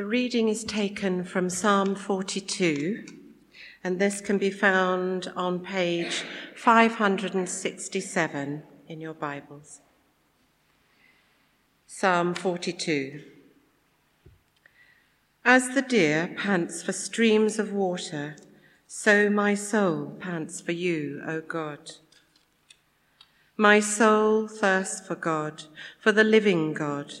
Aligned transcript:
The 0.00 0.06
reading 0.06 0.48
is 0.48 0.64
taken 0.64 1.24
from 1.24 1.50
Psalm 1.50 1.94
42, 1.94 3.04
and 3.84 3.98
this 3.98 4.22
can 4.22 4.38
be 4.38 4.50
found 4.50 5.30
on 5.36 5.60
page 5.60 6.24
567 6.56 8.62
in 8.88 9.00
your 9.02 9.12
Bibles. 9.12 9.82
Psalm 11.86 12.32
42. 12.32 13.20
As 15.44 15.74
the 15.74 15.82
deer 15.82 16.34
pants 16.34 16.82
for 16.82 16.92
streams 16.92 17.58
of 17.58 17.74
water, 17.74 18.36
so 18.86 19.28
my 19.28 19.54
soul 19.54 20.16
pants 20.18 20.62
for 20.62 20.72
you, 20.72 21.20
O 21.26 21.42
God. 21.42 21.90
My 23.58 23.80
soul 23.80 24.48
thirsts 24.48 25.06
for 25.06 25.14
God, 25.14 25.64
for 25.98 26.10
the 26.10 26.24
living 26.24 26.72
God. 26.72 27.20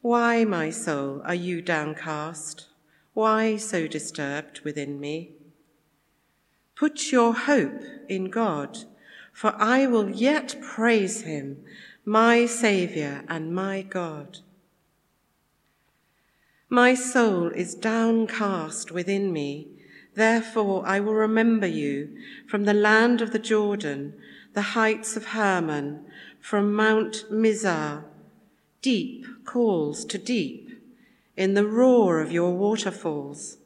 Why, 0.00 0.44
my 0.44 0.70
soul, 0.70 1.22
are 1.24 1.34
you 1.34 1.60
downcast? 1.60 2.66
Why 3.14 3.56
so 3.56 3.88
disturbed 3.88 4.60
within 4.60 5.00
me? 5.00 5.32
Put 6.76 7.10
your 7.10 7.34
hope 7.34 7.82
in 8.08 8.30
God, 8.30 8.78
for 9.32 9.54
I 9.56 9.88
will 9.88 10.08
yet 10.08 10.54
praise 10.62 11.22
him, 11.22 11.64
my 12.04 12.46
Saviour 12.46 13.24
and 13.28 13.52
my 13.52 13.82
God. 13.82 14.38
My 16.68 16.94
soul 16.94 17.48
is 17.48 17.74
downcast 17.74 18.92
within 18.92 19.32
me, 19.32 19.68
therefore 20.14 20.84
I 20.86 21.00
will 21.00 21.14
remember 21.14 21.66
you 21.66 22.16
from 22.46 22.64
the 22.64 22.74
land 22.74 23.20
of 23.20 23.32
the 23.32 23.38
Jordan, 23.40 24.14
the 24.54 24.78
heights 24.78 25.16
of 25.16 25.26
Hermon, 25.26 26.04
from 26.40 26.72
Mount 26.72 27.24
Mizar 27.32 28.04
Deep 28.80 29.26
calls 29.48 30.04
to 30.04 30.18
deep 30.18 30.68
in 31.34 31.54
the 31.54 31.66
roar 31.66 32.20
of 32.20 32.30
your 32.30 32.54
waterfalls. 32.54 33.56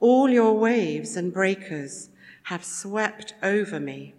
All 0.00 0.30
your 0.30 0.56
waves 0.58 1.14
and 1.14 1.30
breakers 1.30 2.08
have 2.44 2.64
swept 2.64 3.34
over 3.42 3.78
me. 3.78 4.14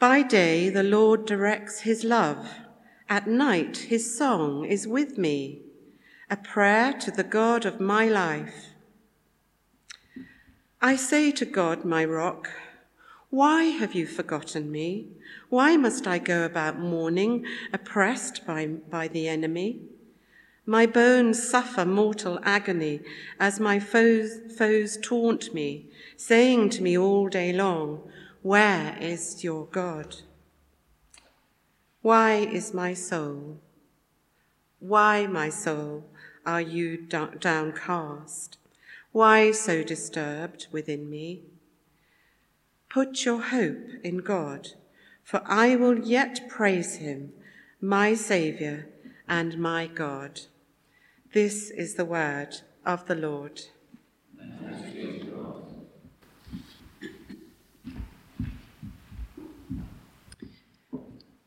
By 0.00 0.22
day, 0.22 0.68
the 0.68 0.82
Lord 0.82 1.26
directs 1.26 1.82
his 1.82 2.02
love. 2.02 2.48
At 3.08 3.28
night, 3.28 3.76
his 3.88 4.18
song 4.18 4.64
is 4.64 4.88
with 4.88 5.16
me, 5.16 5.60
a 6.28 6.36
prayer 6.36 6.92
to 6.94 7.12
the 7.12 7.28
God 7.38 7.64
of 7.64 7.78
my 7.78 8.08
life. 8.08 8.74
I 10.82 10.96
say 10.96 11.30
to 11.30 11.44
God, 11.44 11.84
my 11.84 12.04
rock, 12.04 12.50
why 13.36 13.64
have 13.64 13.94
you 13.94 14.06
forgotten 14.06 14.72
me? 14.72 15.08
Why 15.50 15.76
must 15.76 16.06
I 16.06 16.16
go 16.16 16.46
about 16.46 16.78
mourning, 16.78 17.44
oppressed 17.70 18.46
by, 18.46 18.64
by 18.66 19.08
the 19.08 19.28
enemy? 19.28 19.82
My 20.64 20.86
bones 20.86 21.46
suffer 21.46 21.84
mortal 21.84 22.40
agony 22.42 23.02
as 23.38 23.60
my 23.60 23.78
foes, 23.78 24.40
foes 24.56 24.96
taunt 24.96 25.52
me, 25.52 25.90
saying 26.16 26.70
to 26.70 26.82
me 26.82 26.96
all 26.96 27.28
day 27.28 27.52
long, 27.52 28.10
Where 28.40 28.96
is 29.02 29.44
your 29.44 29.66
God? 29.66 30.16
Why 32.00 32.36
is 32.36 32.72
my 32.72 32.94
soul? 32.94 33.60
Why, 34.78 35.26
my 35.26 35.50
soul, 35.50 36.08
are 36.46 36.62
you 36.62 36.96
downcast? 36.96 38.56
Why 39.12 39.50
so 39.50 39.82
disturbed 39.82 40.68
within 40.72 41.10
me? 41.10 41.42
Put 42.96 43.26
your 43.26 43.42
hope 43.42 43.90
in 44.02 44.20
God, 44.20 44.68
for 45.22 45.42
I 45.44 45.76
will 45.76 45.98
yet 45.98 46.48
praise 46.48 46.96
him, 46.96 47.34
my 47.78 48.14
Saviour 48.14 48.86
and 49.28 49.58
my 49.58 49.86
God. 49.86 50.40
This 51.34 51.68
is 51.68 51.96
the 51.96 52.06
word 52.06 52.54
of 52.86 53.04
the 53.04 53.14
Lord. 53.14 53.60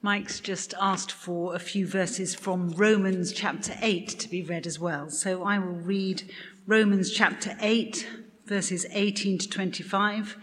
Mike's 0.04 0.40
just 0.40 0.76
asked 0.80 1.12
for 1.12 1.56
a 1.56 1.60
few 1.60 1.88
verses 1.88 2.36
from 2.36 2.70
Romans 2.74 3.34
chapter 3.34 3.74
8 3.82 4.08
to 4.08 4.30
be 4.30 4.44
read 4.44 4.68
as 4.68 4.80
well. 4.80 5.10
So 5.10 5.42
I 5.42 5.58
will 5.58 5.74
read 5.74 6.32
Romans 6.68 7.10
chapter 7.10 7.58
8, 7.60 8.08
verses 8.46 8.86
18 8.92 9.40
to 9.40 9.50
25 9.50 10.38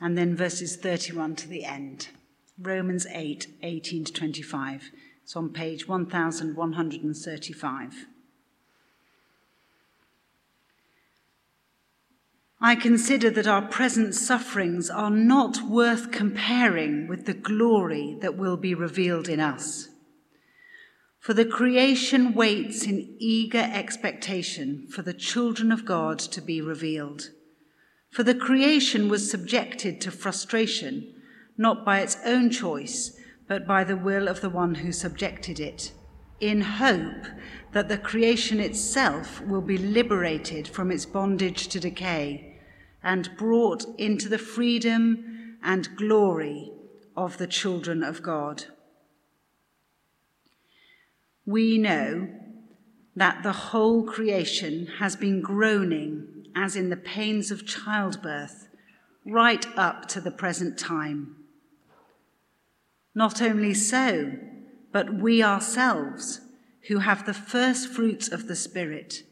and 0.00 0.16
then 0.16 0.36
verses 0.36 0.76
31 0.76 1.36
to 1.36 1.48
the 1.48 1.64
end. 1.64 2.08
Romans 2.58 3.06
8, 3.10 3.46
18 3.62 4.04
to 4.04 4.12
25. 4.12 4.90
It's 5.22 5.36
on 5.36 5.52
page 5.52 5.88
1135. 5.88 8.06
I 12.60 12.74
consider 12.74 13.30
that 13.30 13.46
our 13.46 13.62
present 13.62 14.14
sufferings 14.14 14.88
are 14.88 15.10
not 15.10 15.60
worth 15.62 16.10
comparing 16.10 17.06
with 17.06 17.26
the 17.26 17.34
glory 17.34 18.16
that 18.20 18.36
will 18.36 18.56
be 18.56 18.74
revealed 18.74 19.28
in 19.28 19.40
us. 19.40 19.88
For 21.20 21.34
the 21.34 21.44
creation 21.44 22.32
waits 22.32 22.84
in 22.84 23.14
eager 23.18 23.68
expectation 23.72 24.86
for 24.88 25.02
the 25.02 25.12
children 25.12 25.70
of 25.70 25.84
God 25.84 26.18
to 26.20 26.40
be 26.40 26.60
revealed. 26.60 27.30
For 28.16 28.22
the 28.22 28.34
creation 28.34 29.10
was 29.10 29.30
subjected 29.30 30.00
to 30.00 30.10
frustration, 30.10 31.12
not 31.58 31.84
by 31.84 32.00
its 32.00 32.16
own 32.24 32.48
choice, 32.48 33.14
but 33.46 33.66
by 33.66 33.84
the 33.84 33.94
will 33.94 34.26
of 34.26 34.40
the 34.40 34.48
one 34.48 34.76
who 34.76 34.90
subjected 34.90 35.60
it, 35.60 35.92
in 36.40 36.62
hope 36.62 37.26
that 37.72 37.88
the 37.88 37.98
creation 37.98 38.58
itself 38.58 39.42
will 39.42 39.60
be 39.60 39.76
liberated 39.76 40.66
from 40.66 40.90
its 40.90 41.04
bondage 41.04 41.68
to 41.68 41.78
decay 41.78 42.58
and 43.02 43.36
brought 43.36 43.84
into 43.98 44.30
the 44.30 44.38
freedom 44.38 45.58
and 45.62 45.94
glory 45.94 46.72
of 47.18 47.36
the 47.36 47.46
children 47.46 48.02
of 48.02 48.22
God. 48.22 48.64
We 51.44 51.76
know 51.76 52.30
that 53.14 53.42
the 53.42 53.52
whole 53.52 54.04
creation 54.04 54.86
has 55.00 55.16
been 55.16 55.42
groaning 55.42 56.35
as 56.56 56.74
in 56.74 56.88
the 56.88 56.96
pains 56.96 57.50
of 57.50 57.66
childbirth, 57.66 58.68
right 59.26 59.66
up 59.76 60.08
to 60.08 60.20
the 60.20 60.30
present 60.30 60.78
time. 60.78 61.36
Not 63.14 63.42
only 63.42 63.74
so, 63.74 64.32
but 64.90 65.12
we 65.14 65.42
ourselves, 65.42 66.40
who 66.88 67.00
have 67.00 67.26
the 67.26 67.34
first 67.34 67.88
fruits 67.88 68.28
of 68.28 68.48
the 68.48 68.56
Spirit, 68.56 69.24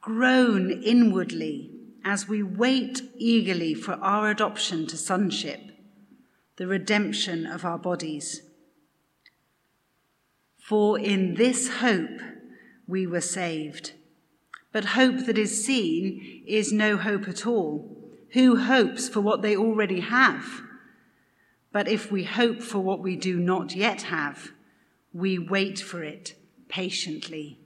groan 0.00 0.70
inwardly 0.70 1.70
as 2.04 2.28
we 2.28 2.42
wait 2.42 3.02
eagerly 3.18 3.74
for 3.74 3.92
our 3.94 4.30
adoption 4.30 4.86
to 4.86 4.96
sonship, 4.96 5.60
the 6.56 6.66
redemption 6.66 7.44
of 7.44 7.64
our 7.64 7.78
bodies. 7.78 8.42
For 10.56 10.98
in 10.98 11.34
this 11.34 11.68
hope 11.80 12.20
we 12.86 13.06
were 13.06 13.20
saved. 13.20 13.92
But 14.78 14.90
hope 14.90 15.26
that 15.26 15.36
is 15.36 15.66
seen 15.66 16.44
is 16.46 16.72
no 16.72 16.96
hope 16.96 17.26
at 17.26 17.48
all. 17.48 17.98
Who 18.34 18.54
hopes 18.54 19.08
for 19.08 19.20
what 19.20 19.42
they 19.42 19.56
already 19.56 19.98
have? 19.98 20.62
But 21.72 21.88
if 21.88 22.12
we 22.12 22.22
hope 22.22 22.62
for 22.62 22.78
what 22.78 23.00
we 23.00 23.16
do 23.16 23.40
not 23.40 23.74
yet 23.74 24.02
have, 24.02 24.52
we 25.12 25.36
wait 25.36 25.80
for 25.80 26.04
it 26.04 26.36
patiently. 26.68 27.58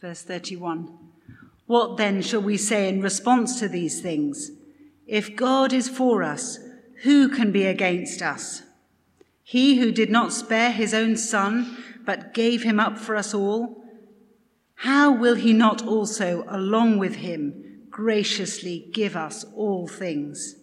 Verse 0.00 0.22
31 0.22 0.96
What 1.66 1.96
then 1.96 2.22
shall 2.22 2.40
we 2.40 2.56
say 2.56 2.88
in 2.88 3.02
response 3.02 3.58
to 3.58 3.66
these 3.66 4.00
things? 4.00 4.52
If 5.08 5.34
God 5.34 5.72
is 5.72 5.88
for 5.88 6.22
us, 6.22 6.60
who 7.02 7.28
can 7.28 7.50
be 7.50 7.66
against 7.66 8.22
us? 8.22 8.62
He 9.42 9.78
who 9.78 9.90
did 9.90 10.12
not 10.12 10.32
spare 10.32 10.70
his 10.70 10.94
own 10.94 11.16
son, 11.16 11.76
but 12.04 12.32
gave 12.32 12.62
him 12.62 12.78
up 12.78 12.96
for 12.96 13.16
us 13.16 13.34
all 13.34 13.82
how 14.76 15.10
will 15.10 15.34
he 15.34 15.52
not 15.52 15.86
also, 15.86 16.44
along 16.48 16.98
with 16.98 17.16
him, 17.16 17.86
graciously 17.90 18.90
give 18.92 19.16
us 19.16 19.44
all 19.54 19.88
things? 19.88 20.56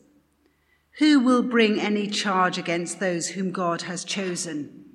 Who 1.00 1.20
will 1.20 1.42
bring 1.42 1.80
any 1.80 2.08
charge 2.08 2.60
against 2.60 3.00
those 3.00 3.30
whom 3.30 3.52
God 3.52 3.84
has 3.84 4.06
chosen? 4.06 4.86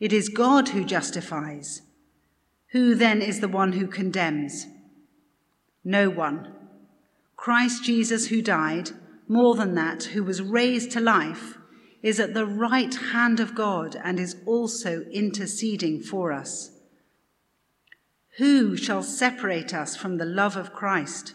It 0.00 0.12
is 0.12 0.30
God 0.30 0.70
who 0.70 0.84
justifies. 0.84 1.82
Who 2.72 2.94
then 2.94 3.20
is 3.20 3.40
the 3.40 3.48
one 3.48 3.72
who 3.72 3.86
condemns? 3.86 4.66
No 5.84 6.08
one. 6.08 6.54
Christ 7.36 7.84
Jesus, 7.84 8.28
who 8.28 8.40
died, 8.40 8.90
more 9.28 9.54
than 9.54 9.74
that, 9.74 10.04
who 10.04 10.24
was 10.24 10.40
raised 10.40 10.90
to 10.92 11.00
life, 11.00 11.58
is 12.02 12.18
at 12.18 12.34
the 12.34 12.46
right 12.46 12.94
hand 12.94 13.40
of 13.40 13.54
God 13.54 13.94
and 14.02 14.18
is 14.18 14.36
also 14.46 15.02
interceding 15.12 16.00
for 16.00 16.32
us. 16.32 16.71
Who 18.38 18.76
shall 18.76 19.02
separate 19.02 19.74
us 19.74 19.94
from 19.94 20.16
the 20.16 20.24
love 20.24 20.56
of 20.56 20.72
Christ? 20.72 21.34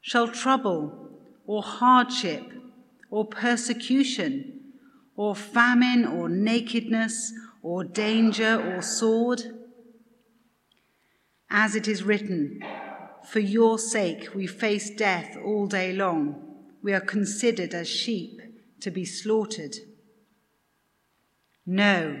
Shall 0.00 0.28
trouble 0.28 1.10
or 1.46 1.62
hardship 1.62 2.44
or 3.10 3.24
persecution 3.24 4.74
or 5.16 5.34
famine 5.34 6.06
or 6.06 6.28
nakedness 6.28 7.32
or 7.62 7.84
danger 7.84 8.60
or 8.60 8.82
sword? 8.82 9.42
As 11.50 11.74
it 11.74 11.88
is 11.88 12.02
written, 12.02 12.62
For 13.24 13.40
your 13.40 13.78
sake 13.78 14.34
we 14.34 14.46
face 14.46 14.90
death 14.90 15.36
all 15.42 15.66
day 15.66 15.92
long. 15.92 16.44
We 16.82 16.92
are 16.92 17.00
considered 17.00 17.72
as 17.74 17.88
sheep 17.88 18.40
to 18.80 18.90
be 18.90 19.04
slaughtered. 19.04 19.74
No, 21.66 22.20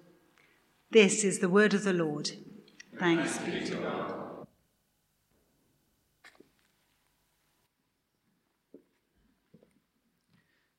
This 0.91 1.23
is 1.23 1.39
the 1.39 1.47
word 1.47 1.73
of 1.73 1.85
the 1.85 1.93
Lord. 1.93 2.31
Thanks 2.99 3.37
be 3.37 3.61
to 3.61 3.75
God. 3.75 4.47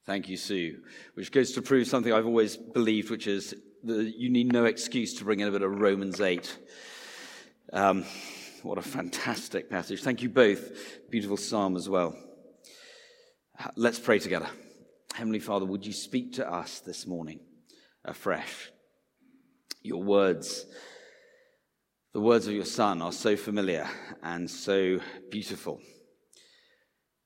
Thank 0.05 0.29
you, 0.29 0.37
Sue. 0.37 0.83
Which 1.15 1.33
goes 1.33 1.53
to 1.53 1.63
prove 1.63 1.87
something 1.87 2.13
I've 2.13 2.27
always 2.27 2.59
believed, 2.59 3.09
which 3.09 3.27
is 3.27 3.55
that 3.85 4.13
you 4.19 4.29
need 4.29 4.53
no 4.53 4.67
excuse 4.67 5.15
to 5.15 5.25
bring 5.25 5.41
in 5.41 5.49
a 5.49 5.51
bit 5.51 5.63
of 5.63 5.81
Romans 5.81 6.21
8. 6.21 6.59
Um, 7.73 8.05
what 8.63 8.77
a 8.77 8.83
fantastic 8.83 9.71
passage. 9.71 10.03
Thank 10.03 10.21
you 10.21 10.29
both. 10.29 11.09
Beautiful 11.11 11.39
psalm 11.39 11.75
as 11.75 11.89
well. 11.89 12.15
Let's 13.77 13.99
pray 13.99 14.19
together. 14.19 14.49
Heavenly 15.15 15.41
Father, 15.41 15.65
would 15.65 15.87
you 15.87 15.95
speak 15.95 16.35
to 16.35 16.53
us 16.53 16.81
this 16.81 17.07
morning 17.07 17.41
afresh? 18.05 18.72
Your 19.83 20.03
words, 20.03 20.65
the 22.13 22.21
words 22.21 22.47
of 22.47 22.55
your 22.55 22.65
Son, 22.65 23.03
are 23.03 23.13
so 23.13 23.37
familiar 23.37 23.89
and 24.23 24.49
so 24.49 25.01
beautiful. 25.31 25.81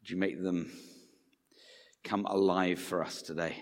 Would 0.00 0.11
you 0.11 0.17
make 0.17 0.43
them 0.43 0.73
come 2.03 2.25
alive 2.25 2.79
for 2.79 3.05
us 3.05 3.20
today? 3.20 3.56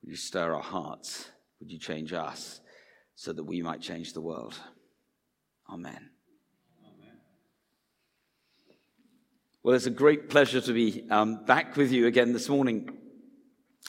Would 0.00 0.10
you 0.10 0.16
stir 0.16 0.54
our 0.54 0.62
hearts? 0.62 1.28
Would 1.60 1.70
you 1.70 1.78
change 1.78 2.12
us 2.12 2.60
so 3.14 3.32
that 3.32 3.44
we 3.44 3.62
might 3.62 3.80
change 3.80 4.12
the 4.12 4.20
world? 4.20 4.58
Amen. 5.70 6.10
Well, 9.62 9.74
it's 9.74 9.86
a 9.86 9.90
great 9.90 10.30
pleasure 10.30 10.62
to 10.62 10.72
be 10.72 11.04
um, 11.10 11.44
back 11.44 11.76
with 11.76 11.92
you 11.92 12.06
again 12.06 12.32
this 12.32 12.48
morning. 12.48 12.97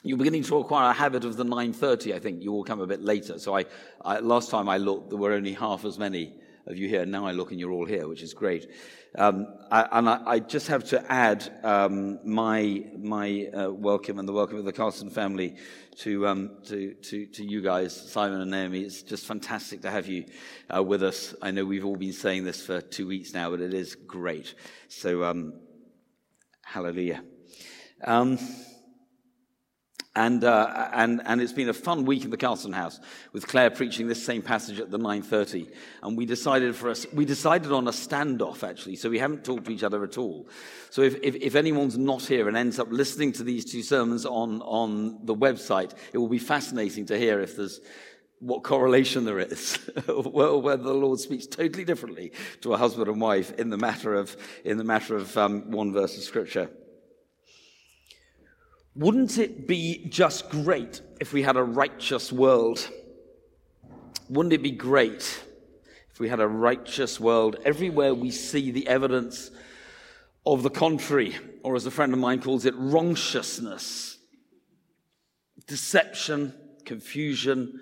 You're 0.02 0.16
beginning 0.16 0.44
to 0.44 0.56
acquire 0.56 0.90
a 0.90 0.94
habit 0.94 1.24
of 1.26 1.36
the 1.36 1.44
9.30, 1.44 2.14
I 2.14 2.18
think. 2.18 2.42
You 2.42 2.52
all 2.52 2.64
come 2.64 2.80
a 2.80 2.86
bit 2.86 3.02
later. 3.02 3.38
So 3.38 3.56
I, 3.56 3.66
I, 4.00 4.20
last 4.20 4.50
time 4.50 4.68
I 4.68 4.78
looked, 4.78 5.10
there 5.10 5.18
were 5.18 5.32
only 5.32 5.52
half 5.52 5.84
as 5.84 5.98
many 5.98 6.34
of 6.66 6.78
you 6.78 6.88
here. 6.88 7.04
Now 7.04 7.26
I 7.26 7.32
look 7.32 7.50
and 7.50 7.60
you're 7.60 7.72
all 7.72 7.84
here, 7.84 8.08
which 8.08 8.22
is 8.22 8.32
great. 8.32 8.70
Um, 9.18 9.46
I, 9.70 9.88
and 9.92 10.08
I, 10.08 10.22
I, 10.24 10.38
just 10.38 10.68
have 10.68 10.84
to 10.90 11.12
add 11.12 11.52
um, 11.64 12.20
my, 12.24 12.84
my 12.96 13.48
uh, 13.52 13.70
welcome 13.70 14.18
and 14.18 14.28
the 14.28 14.32
welcome 14.32 14.56
of 14.56 14.64
the 14.64 14.72
Carlson 14.72 15.10
family 15.10 15.56
to, 15.98 16.28
um, 16.28 16.58
to, 16.66 16.94
to, 16.94 17.26
to, 17.26 17.44
you 17.44 17.60
guys, 17.60 17.94
Simon 17.94 18.40
and 18.40 18.50
Naomi. 18.52 18.82
It's 18.82 19.02
just 19.02 19.26
fantastic 19.26 19.82
to 19.82 19.90
have 19.90 20.06
you 20.06 20.26
uh, 20.74 20.82
with 20.82 21.02
us. 21.02 21.34
I 21.42 21.50
know 21.50 21.64
we've 21.64 21.84
all 21.84 21.96
been 21.96 22.12
saying 22.12 22.44
this 22.44 22.64
for 22.64 22.80
two 22.80 23.08
weeks 23.08 23.34
now, 23.34 23.50
but 23.50 23.60
it 23.60 23.74
is 23.74 23.96
great. 23.96 24.54
So, 24.88 25.24
um, 25.24 25.54
hallelujah. 26.64 27.22
And, 30.20 30.44
uh, 30.44 30.90
and, 30.92 31.22
and 31.24 31.40
it's 31.40 31.54
been 31.54 31.70
a 31.70 31.72
fun 31.72 32.04
week 32.04 32.24
in 32.24 32.30
the 32.30 32.36
Carlson 32.36 32.74
House 32.74 33.00
with 33.32 33.46
Claire 33.46 33.70
preaching 33.70 34.06
this 34.06 34.22
same 34.22 34.42
passage 34.42 34.78
at 34.78 34.90
the 34.90 34.98
9.30. 34.98 35.72
And 36.02 36.14
we 36.14 36.26
decided 36.26 36.76
for 36.76 36.90
us, 36.90 37.06
we 37.14 37.24
decided 37.24 37.72
on 37.72 37.88
a 37.88 37.90
standoff 37.90 38.62
actually, 38.62 38.96
so 38.96 39.08
we 39.08 39.18
haven't 39.18 39.46
talked 39.46 39.64
to 39.64 39.72
each 39.72 39.82
other 39.82 40.04
at 40.04 40.18
all. 40.18 40.46
So 40.90 41.00
if, 41.00 41.14
if, 41.22 41.36
if 41.36 41.54
anyone's 41.54 41.96
not 41.96 42.20
here 42.20 42.48
and 42.48 42.56
ends 42.56 42.78
up 42.78 42.88
listening 42.90 43.32
to 43.32 43.42
these 43.42 43.64
two 43.64 43.82
sermons 43.82 44.26
on, 44.26 44.60
on 44.60 45.24
the 45.24 45.34
website, 45.34 45.94
it 46.12 46.18
will 46.18 46.28
be 46.28 46.38
fascinating 46.38 47.06
to 47.06 47.16
hear 47.16 47.40
if 47.40 47.56
there's 47.56 47.80
what 48.40 48.62
correlation 48.62 49.24
there 49.24 49.38
is, 49.38 49.78
or 50.06 50.60
whether 50.60 50.82
the 50.82 50.92
Lord 50.92 51.18
speaks 51.18 51.46
totally 51.46 51.86
differently 51.86 52.32
to 52.60 52.74
a 52.74 52.76
husband 52.76 53.08
and 53.08 53.22
wife 53.22 53.58
in 53.58 53.70
the 53.70 53.78
matter 53.78 54.14
of, 54.14 54.36
in 54.66 54.76
the 54.76 54.84
matter 54.84 55.16
of 55.16 55.34
um, 55.38 55.70
one 55.70 55.94
verse 55.94 56.14
of 56.18 56.22
scripture. 56.24 56.68
Wouldn't 59.00 59.38
it 59.38 59.66
be 59.66 60.04
just 60.10 60.50
great 60.50 61.00
if 61.20 61.32
we 61.32 61.40
had 61.40 61.56
a 61.56 61.62
righteous 61.62 62.30
world? 62.30 62.86
Wouldn't 64.28 64.52
it 64.52 64.62
be 64.62 64.72
great 64.72 65.42
if 66.10 66.20
we 66.20 66.28
had 66.28 66.38
a 66.38 66.46
righteous 66.46 67.18
world 67.18 67.56
everywhere 67.64 68.14
we 68.14 68.30
see 68.30 68.70
the 68.70 68.86
evidence 68.86 69.50
of 70.44 70.62
the 70.62 70.68
contrary, 70.68 71.34
or 71.62 71.76
as 71.76 71.86
a 71.86 71.90
friend 71.90 72.12
of 72.12 72.18
mine 72.18 72.42
calls 72.42 72.66
it, 72.66 72.74
wrongtiousness, 72.76 74.18
deception, 75.66 76.52
confusion, 76.84 77.80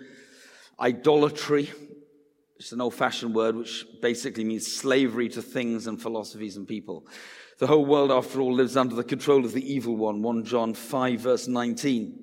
idolatry? 0.78 1.72
It's 2.58 2.72
an 2.72 2.80
old 2.80 2.94
fashioned 2.94 3.34
word 3.34 3.54
which 3.54 3.86
basically 4.02 4.42
means 4.42 4.66
slavery 4.66 5.28
to 5.30 5.42
things 5.42 5.86
and 5.86 6.00
philosophies 6.00 6.56
and 6.56 6.66
people. 6.66 7.06
The 7.58 7.68
whole 7.68 7.86
world, 7.86 8.10
after 8.10 8.40
all, 8.40 8.52
lives 8.52 8.76
under 8.76 8.96
the 8.96 9.04
control 9.04 9.44
of 9.44 9.52
the 9.52 9.72
evil 9.72 9.96
one. 9.96 10.22
1 10.22 10.44
John 10.44 10.74
5, 10.74 11.20
verse 11.20 11.46
19. 11.46 12.18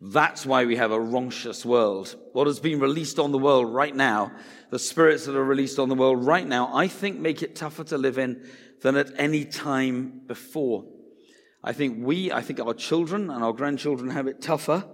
That's 0.00 0.46
why 0.46 0.64
we 0.64 0.76
have 0.76 0.92
a 0.92 1.00
wrongtious 1.00 1.64
world. 1.64 2.14
What 2.32 2.46
has 2.46 2.60
been 2.60 2.78
released 2.78 3.18
on 3.18 3.32
the 3.32 3.38
world 3.38 3.72
right 3.72 3.94
now, 3.94 4.30
the 4.70 4.78
spirits 4.78 5.26
that 5.26 5.34
are 5.34 5.44
released 5.44 5.80
on 5.80 5.88
the 5.88 5.96
world 5.96 6.24
right 6.24 6.46
now, 6.46 6.70
I 6.72 6.86
think 6.86 7.18
make 7.18 7.42
it 7.42 7.56
tougher 7.56 7.82
to 7.84 7.98
live 7.98 8.16
in 8.16 8.48
than 8.80 8.96
at 8.96 9.10
any 9.18 9.44
time 9.44 10.22
before. 10.26 10.84
I 11.64 11.72
think 11.72 11.98
we, 11.98 12.30
I 12.30 12.42
think 12.42 12.60
our 12.60 12.74
children 12.74 13.28
and 13.28 13.42
our 13.42 13.52
grandchildren 13.52 14.10
have 14.10 14.28
it 14.28 14.40
tougher 14.40 14.84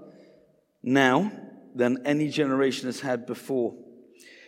now 0.82 1.30
than 1.74 2.06
any 2.06 2.28
generation 2.28 2.86
has 2.86 3.00
had 3.00 3.26
before. 3.26 3.74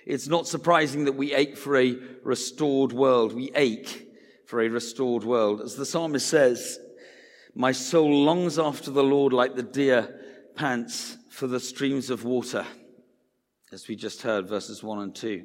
It's 0.06 0.28
not 0.28 0.46
surprising 0.46 1.04
that 1.04 1.16
we 1.16 1.34
ache 1.34 1.56
for 1.56 1.76
a 1.76 1.98
restored 2.22 2.92
world. 2.92 3.34
We 3.34 3.50
ache 3.54 4.08
for 4.46 4.62
a 4.62 4.68
restored 4.68 5.24
world. 5.24 5.60
As 5.60 5.74
the 5.74 5.84
psalmist 5.84 6.28
says, 6.28 6.78
My 7.54 7.72
soul 7.72 8.24
longs 8.24 8.58
after 8.58 8.92
the 8.92 9.02
Lord 9.02 9.32
like 9.32 9.56
the 9.56 9.64
deer 9.64 10.20
pants 10.54 11.16
for 11.28 11.48
the 11.48 11.60
streams 11.60 12.08
of 12.08 12.24
water, 12.24 12.64
as 13.72 13.88
we 13.88 13.96
just 13.96 14.22
heard, 14.22 14.48
verses 14.48 14.82
1 14.82 15.00
and 15.00 15.14
2. 15.14 15.44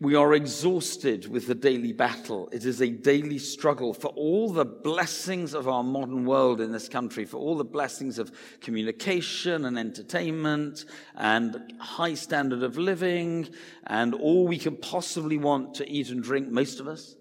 We 0.00 0.16
are 0.16 0.34
exhausted 0.34 1.28
with 1.28 1.46
the 1.46 1.54
daily 1.54 1.92
battle. 1.92 2.48
It 2.50 2.64
is 2.64 2.82
a 2.82 2.90
daily 2.90 3.38
struggle 3.38 3.94
for 3.94 4.08
all 4.08 4.52
the 4.52 4.64
blessings 4.64 5.54
of 5.54 5.68
our 5.68 5.84
modern 5.84 6.24
world 6.26 6.60
in 6.60 6.72
this 6.72 6.88
country, 6.88 7.24
for 7.24 7.36
all 7.36 7.56
the 7.56 7.64
blessings 7.64 8.18
of 8.18 8.32
communication 8.60 9.64
and 9.64 9.78
entertainment 9.78 10.84
and 11.14 11.74
high 11.78 12.14
standard 12.14 12.64
of 12.64 12.76
living 12.76 13.48
and 13.86 14.14
all 14.14 14.48
we 14.48 14.58
can 14.58 14.76
possibly 14.76 15.38
want 15.38 15.74
to 15.74 15.88
eat 15.88 16.10
and 16.10 16.24
drink, 16.24 16.48
most 16.48 16.80
of 16.80 16.88
us, 16.88 17.14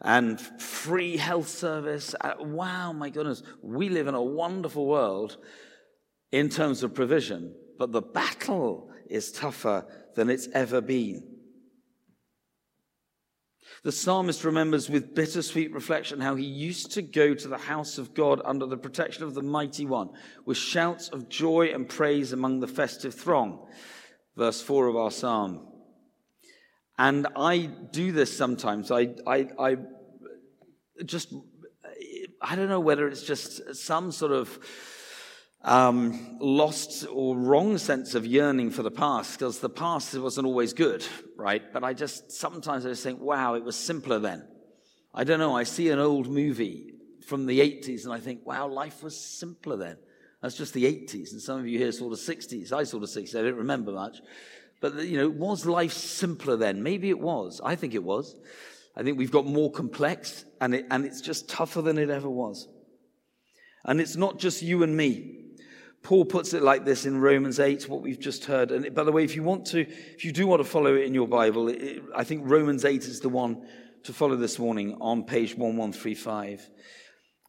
and 0.00 0.40
free 0.40 1.18
health 1.18 1.48
service. 1.48 2.14
Uh, 2.22 2.36
wow, 2.38 2.94
my 2.94 3.10
goodness, 3.10 3.42
we 3.60 3.90
live 3.90 4.06
in 4.06 4.14
a 4.14 4.22
wonderful 4.22 4.86
world 4.86 5.36
in 6.32 6.48
terms 6.48 6.82
of 6.82 6.94
provision, 6.94 7.54
but 7.78 7.92
the 7.92 8.02
battle 8.02 8.90
is 9.10 9.30
tougher 9.30 9.86
than 10.14 10.30
it's 10.30 10.48
ever 10.54 10.80
been. 10.80 11.33
The 13.82 13.92
psalmist 13.92 14.44
remembers 14.44 14.88
with 14.88 15.14
bittersweet 15.14 15.72
reflection 15.72 16.20
how 16.20 16.34
he 16.34 16.44
used 16.44 16.92
to 16.92 17.02
go 17.02 17.34
to 17.34 17.48
the 17.48 17.58
house 17.58 17.98
of 17.98 18.14
God 18.14 18.40
under 18.44 18.66
the 18.66 18.76
protection 18.76 19.24
of 19.24 19.34
the 19.34 19.42
mighty 19.42 19.84
one 19.84 20.10
with 20.46 20.56
shouts 20.56 21.08
of 21.08 21.28
joy 21.28 21.68
and 21.68 21.88
praise 21.88 22.32
among 22.32 22.60
the 22.60 22.66
festive 22.66 23.14
throng. 23.14 23.66
verse 24.36 24.62
4 24.62 24.88
of 24.88 24.96
our 24.96 25.10
psalm. 25.10 25.68
And 26.98 27.26
I 27.36 27.70
do 27.92 28.12
this 28.12 28.36
sometimes. 28.36 28.90
I, 28.90 29.14
I, 29.26 29.48
I 29.58 29.76
just, 31.04 31.34
I 32.40 32.54
don't 32.54 32.68
know 32.68 32.80
whether 32.80 33.08
it's 33.08 33.22
just 33.22 33.74
some 33.74 34.12
sort 34.12 34.32
of 34.32 34.58
um, 35.64 36.36
lost 36.40 37.06
or 37.10 37.36
wrong 37.36 37.78
sense 37.78 38.14
of 38.14 38.26
yearning 38.26 38.70
for 38.70 38.82
the 38.82 38.90
past, 38.90 39.38
because 39.38 39.60
the 39.60 39.70
past 39.70 40.14
wasn't 40.16 40.46
always 40.46 40.74
good, 40.74 41.04
right? 41.36 41.72
But 41.72 41.82
I 41.82 41.94
just, 41.94 42.30
sometimes 42.30 42.84
I 42.84 42.90
just 42.90 43.02
think, 43.02 43.20
wow, 43.20 43.54
it 43.54 43.64
was 43.64 43.74
simpler 43.74 44.18
then. 44.18 44.46
I 45.14 45.24
don't 45.24 45.38
know. 45.38 45.56
I 45.56 45.62
see 45.62 45.88
an 45.88 45.98
old 45.98 46.28
movie 46.28 46.92
from 47.26 47.46
the 47.46 47.60
80s 47.60 48.04
and 48.04 48.12
I 48.12 48.20
think, 48.20 48.46
wow, 48.46 48.68
life 48.68 49.02
was 49.02 49.18
simpler 49.18 49.76
then. 49.76 49.96
That's 50.42 50.56
just 50.56 50.74
the 50.74 50.84
80s. 50.84 51.32
And 51.32 51.40
some 51.40 51.58
of 51.58 51.66
you 51.66 51.78
here 51.78 51.92
saw 51.92 52.10
the 52.10 52.16
60s. 52.16 52.70
I 52.72 52.84
saw 52.84 52.98
the 52.98 53.06
60s. 53.06 53.38
I 53.38 53.42
don't 53.42 53.56
remember 53.56 53.92
much. 53.92 54.18
But, 54.80 55.04
you 55.04 55.16
know, 55.16 55.30
was 55.30 55.64
life 55.64 55.94
simpler 55.94 56.56
then? 56.56 56.82
Maybe 56.82 57.08
it 57.08 57.18
was. 57.18 57.62
I 57.64 57.76
think 57.76 57.94
it 57.94 58.02
was. 58.02 58.36
I 58.94 59.02
think 59.02 59.16
we've 59.16 59.30
got 59.30 59.46
more 59.46 59.70
complex 59.70 60.44
and, 60.60 60.74
it, 60.74 60.86
and 60.90 61.06
it's 61.06 61.22
just 61.22 61.48
tougher 61.48 61.80
than 61.80 61.96
it 61.96 62.10
ever 62.10 62.28
was. 62.28 62.68
And 63.84 64.00
it's 64.00 64.16
not 64.16 64.38
just 64.38 64.60
you 64.60 64.82
and 64.82 64.94
me. 64.94 65.43
Paul 66.04 66.26
puts 66.26 66.52
it 66.52 66.62
like 66.62 66.84
this 66.84 67.06
in 67.06 67.18
Romans 67.18 67.58
8, 67.58 67.88
what 67.88 68.02
we've 68.02 68.20
just 68.20 68.44
heard. 68.44 68.70
And 68.70 68.94
by 68.94 69.04
the 69.04 69.10
way, 69.10 69.24
if 69.24 69.34
you 69.34 69.42
want 69.42 69.64
to, 69.68 69.80
if 69.80 70.22
you 70.22 70.32
do 70.32 70.46
want 70.46 70.60
to 70.60 70.68
follow 70.68 70.94
it 70.94 71.04
in 71.04 71.14
your 71.14 71.26
Bible, 71.26 71.68
it, 71.68 72.02
I 72.14 72.24
think 72.24 72.42
Romans 72.44 72.84
8 72.84 73.04
is 73.04 73.20
the 73.20 73.30
one 73.30 73.66
to 74.02 74.12
follow 74.12 74.36
this 74.36 74.58
morning 74.58 74.98
on 75.00 75.24
page 75.24 75.56
1135. 75.56 76.68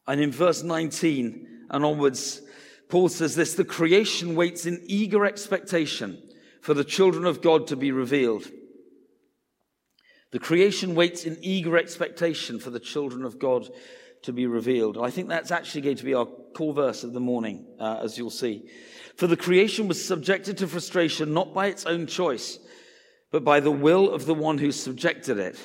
And 0.06 0.22
in 0.22 0.32
verse 0.32 0.62
19 0.62 1.66
and 1.68 1.84
onwards, 1.84 2.40
Paul 2.88 3.10
says 3.10 3.36
this 3.36 3.52
the 3.52 3.64
creation 3.64 4.34
waits 4.34 4.64
in 4.64 4.82
eager 4.86 5.26
expectation 5.26 6.22
for 6.62 6.72
the 6.72 6.84
children 6.84 7.26
of 7.26 7.42
God 7.42 7.66
to 7.66 7.76
be 7.76 7.92
revealed. 7.92 8.50
The 10.32 10.38
creation 10.38 10.94
waits 10.94 11.24
in 11.24 11.36
eager 11.42 11.76
expectation 11.76 12.58
for 12.58 12.70
the 12.70 12.80
children 12.80 13.22
of 13.22 13.38
God 13.38 13.68
to 14.26 14.32
be 14.32 14.46
revealed. 14.46 14.96
And 14.96 15.06
I 15.06 15.10
think 15.10 15.28
that's 15.28 15.50
actually 15.50 15.80
going 15.82 15.96
to 15.96 16.04
be 16.04 16.14
our 16.14 16.26
core 16.26 16.74
verse 16.74 17.04
of 17.04 17.12
the 17.12 17.20
morning, 17.20 17.64
uh, 17.80 18.00
as 18.02 18.18
you'll 18.18 18.30
see. 18.30 18.68
For 19.16 19.26
the 19.26 19.36
creation 19.36 19.88
was 19.88 20.04
subjected 20.04 20.58
to 20.58 20.68
frustration 20.68 21.32
not 21.32 21.54
by 21.54 21.68
its 21.68 21.86
own 21.86 22.06
choice, 22.06 22.58
but 23.30 23.44
by 23.44 23.60
the 23.60 23.70
will 23.70 24.10
of 24.10 24.26
the 24.26 24.34
one 24.34 24.58
who 24.58 24.72
subjected 24.72 25.38
it, 25.38 25.56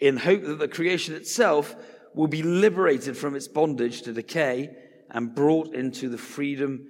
in 0.00 0.16
hope 0.16 0.42
that 0.42 0.58
the 0.58 0.68
creation 0.68 1.14
itself 1.14 1.76
will 2.14 2.26
be 2.26 2.42
liberated 2.42 3.16
from 3.16 3.36
its 3.36 3.46
bondage 3.46 4.02
to 4.02 4.12
decay 4.12 4.74
and 5.10 5.34
brought 5.34 5.74
into 5.74 6.08
the 6.08 6.18
freedom 6.18 6.86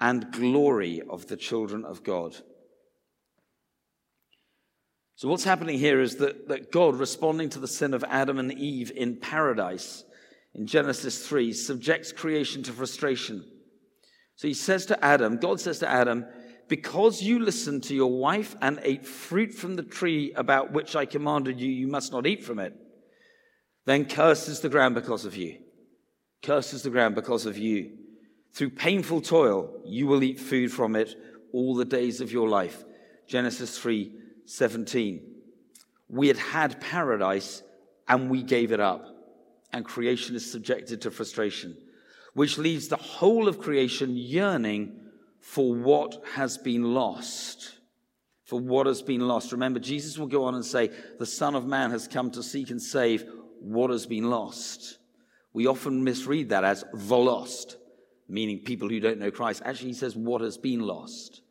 and 0.00 0.32
glory 0.32 1.02
of 1.10 1.26
the 1.26 1.36
children 1.36 1.84
of 1.84 2.02
God. 2.04 2.36
So, 5.16 5.28
what's 5.28 5.44
happening 5.44 5.78
here 5.78 6.00
is 6.00 6.16
that, 6.16 6.48
that 6.48 6.72
God, 6.72 6.96
responding 6.96 7.50
to 7.50 7.58
the 7.58 7.68
sin 7.68 7.92
of 7.94 8.04
Adam 8.08 8.38
and 8.38 8.52
Eve 8.52 8.90
in 8.94 9.16
paradise 9.16 10.04
in 10.54 10.66
Genesis 10.66 11.26
3, 11.26 11.52
subjects 11.52 12.12
creation 12.12 12.62
to 12.64 12.72
frustration. 12.72 13.44
So, 14.36 14.48
he 14.48 14.54
says 14.54 14.86
to 14.86 15.04
Adam, 15.04 15.36
God 15.36 15.60
says 15.60 15.78
to 15.80 15.88
Adam, 15.88 16.26
because 16.68 17.20
you 17.20 17.40
listened 17.40 17.82
to 17.84 17.94
your 17.94 18.16
wife 18.16 18.54
and 18.62 18.78
ate 18.82 19.04
fruit 19.04 19.52
from 19.52 19.74
the 19.74 19.82
tree 19.82 20.32
about 20.34 20.72
which 20.72 20.94
I 20.94 21.04
commanded 21.04 21.60
you, 21.60 21.68
you 21.68 21.88
must 21.88 22.12
not 22.12 22.26
eat 22.26 22.44
from 22.44 22.60
it, 22.60 22.74
then 23.86 24.04
curses 24.04 24.60
the 24.60 24.68
ground 24.68 24.94
because 24.94 25.24
of 25.24 25.36
you. 25.36 25.58
Curses 26.42 26.82
the 26.82 26.90
ground 26.90 27.16
because 27.16 27.44
of 27.44 27.58
you. 27.58 27.98
Through 28.52 28.70
painful 28.70 29.20
toil, 29.20 29.80
you 29.84 30.06
will 30.06 30.22
eat 30.22 30.38
food 30.38 30.72
from 30.72 30.96
it 30.96 31.14
all 31.52 31.74
the 31.74 31.84
days 31.84 32.20
of 32.20 32.32
your 32.32 32.48
life. 32.48 32.84
Genesis 33.26 33.76
3 33.78 34.12
17. 34.46 35.26
We 36.08 36.28
had 36.28 36.38
had 36.38 36.80
paradise 36.80 37.62
and 38.08 38.30
we 38.30 38.42
gave 38.42 38.72
it 38.72 38.80
up, 38.80 39.04
and 39.72 39.84
creation 39.84 40.34
is 40.36 40.50
subjected 40.50 41.00
to 41.02 41.10
frustration, 41.10 41.76
which 42.34 42.58
leaves 42.58 42.88
the 42.88 42.96
whole 42.96 43.48
of 43.48 43.58
creation 43.58 44.16
yearning 44.16 45.00
for 45.40 45.74
what 45.74 46.22
has 46.34 46.58
been 46.58 46.94
lost. 46.94 47.76
For 48.44 48.58
what 48.58 48.86
has 48.86 49.00
been 49.00 49.20
lost. 49.20 49.52
Remember, 49.52 49.78
Jesus 49.78 50.18
will 50.18 50.26
go 50.26 50.44
on 50.44 50.54
and 50.54 50.64
say, 50.64 50.90
The 51.18 51.26
Son 51.26 51.54
of 51.54 51.66
Man 51.66 51.92
has 51.92 52.08
come 52.08 52.30
to 52.32 52.42
seek 52.42 52.70
and 52.70 52.82
save 52.82 53.24
what 53.60 53.90
has 53.90 54.06
been 54.06 54.28
lost. 54.28 54.98
We 55.52 55.66
often 55.66 56.02
misread 56.02 56.48
that 56.48 56.64
as 56.64 56.84
the 56.92 57.16
lost, 57.16 57.76
meaning 58.28 58.60
people 58.64 58.88
who 58.88 59.00
don't 59.00 59.18
know 59.18 59.30
Christ. 59.30 59.62
Actually, 59.64 59.90
he 59.90 59.94
says, 59.94 60.16
What 60.16 60.40
has 60.40 60.58
been 60.58 60.80
lost. 60.80 61.42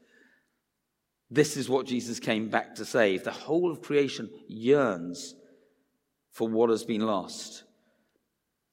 This 1.31 1.57
is 1.57 1.69
what 1.69 1.85
Jesus 1.85 2.19
came 2.19 2.49
back 2.49 2.75
to 2.75 2.85
save. 2.85 3.23
The 3.23 3.31
whole 3.31 3.71
of 3.71 3.81
creation 3.81 4.29
yearns 4.47 5.35
for 6.31 6.49
what 6.49 6.69
has 6.69 6.83
been 6.83 7.01
lost. 7.01 7.63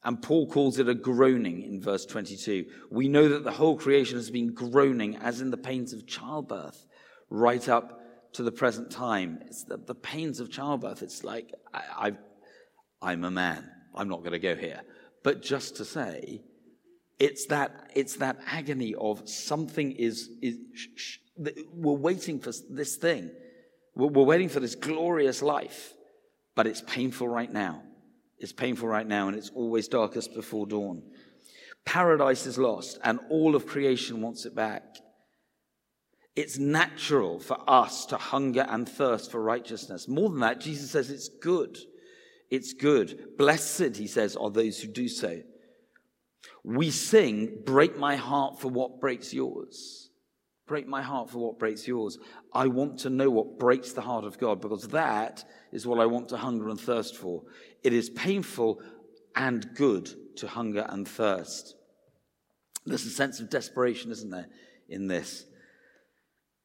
And 0.03 0.21
Paul 0.21 0.47
calls 0.47 0.79
it 0.79 0.87
a 0.87 0.93
groaning 0.93 1.63
in 1.63 1.81
verse 1.81 2.05
22. 2.05 2.65
We 2.91 3.07
know 3.07 3.29
that 3.29 3.43
the 3.43 3.51
whole 3.51 3.77
creation 3.77 4.17
has 4.17 4.29
been 4.29 4.53
groaning 4.53 5.17
as 5.17 5.41
in 5.41 5.51
the 5.51 5.57
pains 5.57 5.91
of 5.93 6.07
childbirth 6.07 6.85
right 7.29 7.67
up 7.67 7.99
to 8.33 8.43
the 8.43 8.51
present 8.51 8.91
time. 8.91 9.39
It's 9.47 9.63
the, 9.63 9.77
the 9.77 9.95
pains 9.95 10.39
of 10.39 10.51
childbirth. 10.51 11.01
It's 11.01 11.23
like, 11.23 11.51
I, 11.73 11.81
I, 13.01 13.11
I'm 13.11 13.23
a 13.23 13.31
man. 13.31 13.69
I'm 13.95 14.07
not 14.07 14.19
going 14.19 14.33
to 14.33 14.39
go 14.39 14.55
here. 14.55 14.81
But 15.23 15.41
just 15.41 15.77
to 15.77 15.85
say, 15.85 16.41
it's 17.19 17.47
that, 17.47 17.91
it's 17.95 18.17
that 18.17 18.37
agony 18.45 18.95
of 18.95 19.27
something 19.27 19.91
is, 19.93 20.29
is 20.41 20.57
sh- 20.73 20.87
sh- 20.95 21.17
we're 21.73 21.93
waiting 21.93 22.39
for 22.39 22.51
this 22.69 22.95
thing. 22.95 23.31
We're 23.95 24.23
waiting 24.23 24.49
for 24.49 24.59
this 24.59 24.75
glorious 24.75 25.41
life, 25.41 25.93
but 26.55 26.67
it's 26.67 26.81
painful 26.81 27.27
right 27.27 27.51
now. 27.51 27.81
It's 28.39 28.53
painful 28.53 28.87
right 28.87 29.07
now, 29.07 29.27
and 29.27 29.37
it's 29.37 29.51
always 29.55 29.87
darkest 29.87 30.33
before 30.33 30.67
dawn. 30.67 31.01
Paradise 31.85 32.45
is 32.45 32.57
lost, 32.57 32.99
and 33.03 33.19
all 33.29 33.55
of 33.55 33.65
creation 33.65 34.21
wants 34.21 34.45
it 34.45 34.53
back. 34.53 34.83
It's 36.35 36.59
natural 36.59 37.39
for 37.39 37.57
us 37.67 38.05
to 38.07 38.17
hunger 38.17 38.65
and 38.69 38.87
thirst 38.87 39.31
for 39.31 39.41
righteousness. 39.41 40.07
More 40.07 40.29
than 40.29 40.41
that, 40.41 40.59
Jesus 40.59 40.91
says 40.91 41.09
it's 41.09 41.29
good. 41.29 41.77
It's 42.51 42.73
good. 42.73 43.37
Blessed, 43.37 43.95
he 43.95 44.05
says, 44.05 44.35
are 44.35 44.51
those 44.51 44.79
who 44.79 44.87
do 44.87 45.07
so. 45.07 45.41
We 46.63 46.91
sing, 46.91 47.63
Break 47.65 47.97
my 47.97 48.17
heart 48.17 48.59
for 48.59 48.67
what 48.67 48.99
breaks 48.99 49.33
yours. 49.33 50.11
Break 50.67 50.87
my 50.87 51.01
heart 51.01 51.29
for 51.29 51.39
what 51.39 51.59
breaks 51.59 51.87
yours. 51.87 52.19
I 52.53 52.67
want 52.67 52.99
to 52.99 53.09
know 53.09 53.29
what 53.29 53.57
breaks 53.57 53.93
the 53.93 54.01
heart 54.01 54.25
of 54.25 54.37
God 54.37 54.59
because 54.59 54.89
that 54.89 55.45
is 55.71 55.87
what 55.87 55.99
I 55.99 56.05
want 56.05 56.29
to 56.29 56.37
hunger 56.37 56.67
and 56.67 56.79
thirst 56.79 57.15
for. 57.15 57.43
It 57.83 57.93
is 57.93 58.09
painful 58.09 58.81
and 59.35 59.73
good 59.75 60.09
to 60.37 60.47
hunger 60.47 60.85
and 60.89 61.07
thirst. 61.07 61.75
There's 62.85 63.05
a 63.05 63.09
sense 63.09 63.39
of 63.39 63.49
desperation, 63.49 64.11
isn't 64.11 64.29
there, 64.29 64.47
in 64.89 65.07
this? 65.07 65.45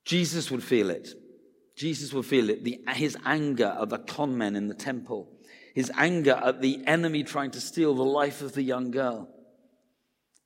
Jesus 0.04 0.50
would 0.50 0.64
feel 0.64 0.90
it. 0.90 1.09
Jesus 1.76 2.12
would 2.12 2.26
feel 2.26 2.50
it. 2.50 2.64
The, 2.64 2.80
his 2.88 3.16
anger 3.25 3.76
at 3.80 3.88
the 3.88 3.99
con 3.99 4.37
men 4.37 4.56
in 4.56 4.68
the 4.68 4.75
temple, 4.75 5.28
his 5.75 5.90
anger 5.97 6.40
at 6.44 6.61
the 6.61 6.82
enemy 6.87 7.23
trying 7.23 7.52
to 7.52 7.61
steal 7.61 7.94
the 7.94 8.04
life 8.04 8.42
of 8.42 8.52
the 8.52 8.62
young 8.62 8.90
girl. 8.90 9.28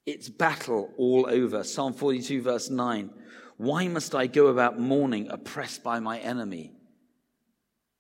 It's 0.06 0.28
battle 0.28 0.92
all 0.96 1.26
over. 1.28 1.64
Psalm 1.64 1.92
42, 1.92 2.42
verse 2.42 2.70
9. 2.70 3.10
Why 3.56 3.88
must 3.88 4.14
I 4.14 4.26
go 4.26 4.48
about 4.48 4.78
mourning, 4.78 5.28
oppressed 5.30 5.82
by 5.82 6.00
my 6.00 6.18
enemy? 6.18 6.72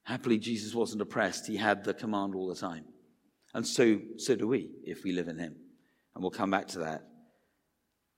Happily, 0.04 0.38
Jesus 0.38 0.74
wasn't 0.74 1.02
oppressed. 1.02 1.46
He 1.46 1.56
had 1.56 1.84
the 1.84 1.94
command 1.94 2.34
all 2.34 2.48
the 2.48 2.54
time. 2.54 2.84
And 3.54 3.66
so, 3.66 4.00
so 4.18 4.36
do 4.36 4.46
we 4.46 4.70
if 4.84 5.02
we 5.02 5.12
live 5.12 5.28
in 5.28 5.38
him. 5.38 5.56
And 6.14 6.22
we'll 6.22 6.30
come 6.30 6.50
back 6.50 6.68
to 6.68 6.80
that. 6.80 7.02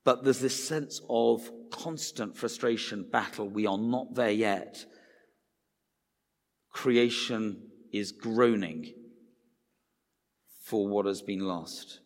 But 0.04 0.24
there's 0.24 0.40
this 0.40 0.68
sense 0.68 1.00
of 1.08 1.50
constant 1.70 2.36
frustration, 2.36 3.08
battle. 3.10 3.48
We 3.48 3.66
are 3.66 3.78
not 3.78 4.14
there 4.14 4.30
yet. 4.30 4.84
Creation 6.72 7.68
is 7.92 8.12
groaning 8.12 8.92
for 10.64 10.88
what 10.88 11.06
has 11.06 11.22
been 11.22 11.40
lost. 11.40 12.00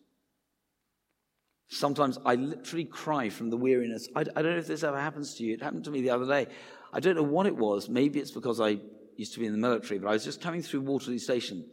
Sometimes 1.69 2.17
I 2.25 2.35
literally 2.35 2.85
cry 2.85 3.29
from 3.29 3.49
the 3.49 3.57
weariness. 3.57 4.07
I, 4.15 4.21
I, 4.21 4.41
don't 4.41 4.53
know 4.53 4.57
if 4.57 4.67
this 4.67 4.83
ever 4.83 4.99
happens 4.99 5.35
to 5.35 5.43
you. 5.43 5.53
It 5.53 5.61
happened 5.61 5.85
to 5.85 5.91
me 5.91 6.01
the 6.01 6.11
other 6.11 6.27
day. 6.27 6.47
I 6.91 6.99
don't 6.99 7.15
know 7.15 7.23
what 7.23 7.47
it 7.47 7.55
was. 7.55 7.89
Maybe 7.89 8.19
it's 8.19 8.31
because 8.31 8.59
I 8.59 8.79
used 9.17 9.33
to 9.33 9.39
be 9.39 9.45
in 9.45 9.51
the 9.51 9.57
military, 9.57 9.99
but 9.99 10.07
I 10.09 10.11
was 10.11 10.23
just 10.23 10.41
coming 10.41 10.61
through 10.61 10.81
Waterloo 10.81 11.17
Station. 11.17 11.65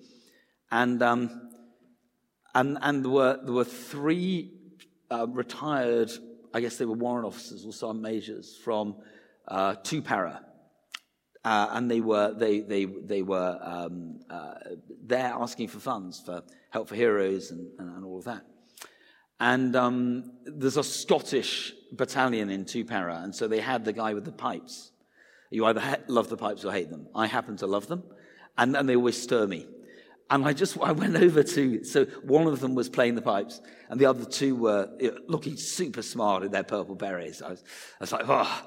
And, 0.71 1.03
um, 1.03 1.51
and, 2.55 2.79
and 2.81 3.05
there, 3.05 3.11
were, 3.11 3.39
there 3.43 3.53
were 3.53 3.65
three 3.65 4.53
uh, 5.11 5.27
retired, 5.29 6.11
I 6.55 6.61
guess 6.61 6.77
they 6.77 6.85
were 6.85 6.95
warrant 6.95 7.27
officers 7.27 7.67
or 7.67 7.73
some 7.73 8.01
majors 8.01 8.57
from 8.57 8.97
uh, 9.49 9.75
two 9.83 10.01
para. 10.01 10.45
Uh, 11.45 11.69
and 11.73 11.91
they 11.91 12.01
were, 12.01 12.35
they, 12.35 12.61
they, 12.61 12.85
they 12.85 13.23
were 13.23 13.59
um, 13.63 14.21
uh, 14.29 14.55
there 15.03 15.33
asking 15.35 15.69
for 15.69 15.79
funds 15.79 16.21
for 16.21 16.43
Help 16.71 16.89
for 16.89 16.95
Heroes 16.95 17.51
and, 17.51 17.67
and, 17.79 17.97
and 17.97 18.05
all 18.05 18.19
of 18.19 18.25
that. 18.25 18.45
And 19.41 19.75
um, 19.75 20.33
there's 20.45 20.77
a 20.77 20.85
Scottish 20.85 21.73
battalion 21.93 22.51
in 22.51 22.67
two 22.67 22.85
para, 22.85 23.21
and 23.23 23.35
so 23.35 23.49
they 23.49 23.61
had 23.61 23.87
the 23.87 23.93
guy 23.93 24.13
with 24.13 24.27
the 24.27 24.33
pipes. 24.33 24.93
You 25.51 25.65
either 25.65 25.81
ha- 25.81 25.97
love 26.09 26.29
the 26.29 26.37
pipes 26.37 26.65
or 26.65 26.73
hate 26.73 26.91
them. 26.91 27.09
I 27.15 27.27
happen 27.27 27.57
to 27.57 27.67
love 27.67 27.89
them, 27.89 28.05
and, 28.59 28.77
and 28.77 28.87
they 28.87 28.97
always 28.97 29.21
stir 29.21 29.47
me. 29.47 29.67
And 30.29 30.47
I 30.47 30.53
just, 30.53 30.79
I 30.79 30.93
went 30.93 31.17
over 31.23 31.43
to, 31.43 31.85
so 31.85 32.05
one 32.23 32.47
of 32.47 32.61
them 32.61 32.75
was 32.75 32.91
playing 32.91 33.15
the 33.15 33.23
pipes, 33.23 33.63
and 33.89 33.99
the 33.99 34.07
other 34.07 34.27
two 34.27 34.55
were 34.55 34.91
looking 35.27 35.57
super 35.57 36.03
smart 36.03 36.45
in 36.45 36.53
their 36.53 36.63
purple 36.63 36.95
berets. 36.95 37.41
I 37.41 37.49
was, 37.49 37.65
I 37.99 38.03
was 38.03 38.13
like, 38.13 38.27
oh, 38.29 38.67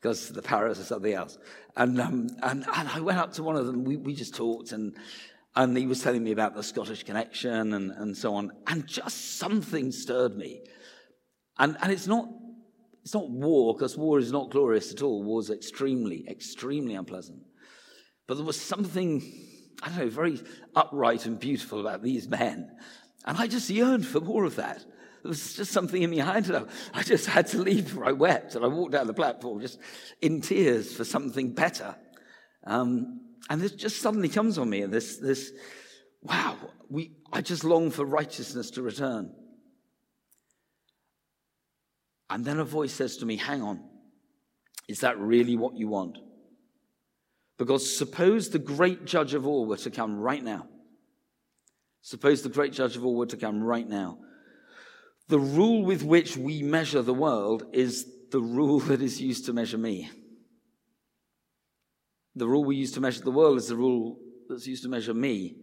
because 0.00 0.30
the 0.30 0.42
parrots 0.42 0.80
or 0.80 0.84
something 0.84 1.12
else. 1.12 1.36
And, 1.76 2.00
um, 2.00 2.28
and, 2.42 2.64
and 2.74 2.88
I 2.88 3.00
went 3.00 3.18
up 3.18 3.34
to 3.34 3.42
one 3.42 3.56
of 3.56 3.66
them, 3.66 3.84
we, 3.84 3.98
we 3.98 4.14
just 4.14 4.34
talked, 4.34 4.72
and, 4.72 4.96
and 5.56 5.76
he 5.76 5.86
was 5.86 6.02
telling 6.02 6.22
me 6.22 6.32
about 6.32 6.54
the 6.54 6.62
Scottish 6.62 7.02
connection 7.02 7.72
and, 7.72 7.90
and 7.90 8.16
so 8.16 8.34
on. 8.34 8.52
And 8.66 8.86
just 8.86 9.38
something 9.38 9.90
stirred 9.90 10.36
me. 10.36 10.60
And, 11.58 11.76
and 11.80 11.90
it's 11.90 12.06
not, 12.06 12.28
it's 13.02 13.14
not 13.14 13.30
war, 13.30 13.74
because 13.74 13.96
war 13.96 14.18
is 14.18 14.30
not 14.30 14.50
glorious 14.50 14.92
at 14.92 15.02
all. 15.02 15.22
War 15.22 15.40
is 15.40 15.50
extremely, 15.50 16.24
extremely 16.28 16.94
unpleasant. 16.94 17.42
But 18.26 18.36
there 18.36 18.44
was 18.44 18.60
something 18.60 19.22
I 19.82 19.88
don't 19.88 19.98
know, 19.98 20.08
very 20.08 20.40
upright 20.74 21.26
and 21.26 21.38
beautiful 21.38 21.80
about 21.80 22.02
these 22.02 22.28
men. 22.28 22.70
And 23.24 23.36
I 23.36 23.46
just 23.46 23.68
yearned 23.68 24.06
for 24.06 24.20
more 24.20 24.44
of 24.44 24.56
that. 24.56 24.84
There 25.22 25.30
was 25.30 25.54
just 25.54 25.72
something 25.72 26.02
in 26.02 26.10
me. 26.10 26.20
I, 26.20 26.42
I 26.94 27.02
just 27.02 27.26
had 27.26 27.48
to 27.48 27.58
leave 27.58 27.98
I 27.98 28.12
wept. 28.12 28.54
And 28.54 28.64
I 28.64 28.68
walked 28.68 28.92
down 28.92 29.06
the 29.06 29.14
platform 29.14 29.60
just 29.60 29.78
in 30.22 30.40
tears 30.40 30.94
for 30.94 31.04
something 31.04 31.52
better. 31.52 31.96
Um, 32.64 33.20
and 33.48 33.60
this 33.60 33.72
just 33.72 34.00
suddenly 34.00 34.28
comes 34.28 34.58
on 34.58 34.68
me. 34.68 34.84
This, 34.86 35.18
this, 35.18 35.52
wow, 36.22 36.56
we, 36.88 37.12
I 37.32 37.40
just 37.40 37.64
long 37.64 37.90
for 37.90 38.04
righteousness 38.04 38.70
to 38.72 38.82
return. 38.82 39.32
And 42.28 42.44
then 42.44 42.58
a 42.58 42.64
voice 42.64 42.92
says 42.92 43.18
to 43.18 43.26
me, 43.26 43.36
hang 43.36 43.62
on. 43.62 43.82
Is 44.88 45.00
that 45.00 45.18
really 45.18 45.56
what 45.56 45.76
you 45.76 45.88
want? 45.88 46.18
Because 47.58 47.96
suppose 47.96 48.50
the 48.50 48.58
great 48.58 49.04
judge 49.04 49.34
of 49.34 49.46
all 49.46 49.66
were 49.66 49.76
to 49.78 49.90
come 49.90 50.18
right 50.18 50.42
now. 50.42 50.66
Suppose 52.02 52.42
the 52.42 52.48
great 52.48 52.72
judge 52.72 52.96
of 52.96 53.04
all 53.04 53.16
were 53.16 53.26
to 53.26 53.36
come 53.36 53.62
right 53.62 53.88
now. 53.88 54.18
The 55.28 55.40
rule 55.40 55.84
with 55.84 56.02
which 56.04 56.36
we 56.36 56.62
measure 56.62 57.02
the 57.02 57.14
world 57.14 57.64
is 57.72 58.06
the 58.30 58.40
rule 58.40 58.80
that 58.88 59.02
is 59.02 59.20
used 59.20 59.46
to 59.46 59.52
measure 59.52 59.78
me. 59.78 60.10
The 62.36 62.46
rule 62.46 62.64
we 62.64 62.76
use 62.76 62.92
to 62.92 63.00
measure 63.00 63.22
the 63.22 63.30
world 63.30 63.56
is 63.56 63.68
the 63.68 63.76
rule 63.76 64.18
that's 64.48 64.66
used 64.66 64.82
to 64.82 64.90
measure 64.90 65.14
me. 65.14 65.56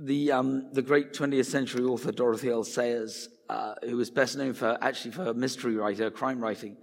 The, 0.00 0.32
um, 0.32 0.72
the 0.72 0.82
great 0.82 1.12
20th 1.12 1.46
century 1.46 1.84
author 1.84 2.12
Dorothy 2.12 2.48
L. 2.48 2.64
Sayers, 2.64 3.28
uh, 3.50 3.74
who 3.82 3.96
was 3.96 4.10
best 4.10 4.36
known 4.36 4.54
for 4.54 4.78
actually 4.80 5.10
for 5.10 5.24
her 5.24 5.34
mystery 5.34 5.76
writer, 5.76 6.10
crime 6.10 6.40
writing, 6.40 6.76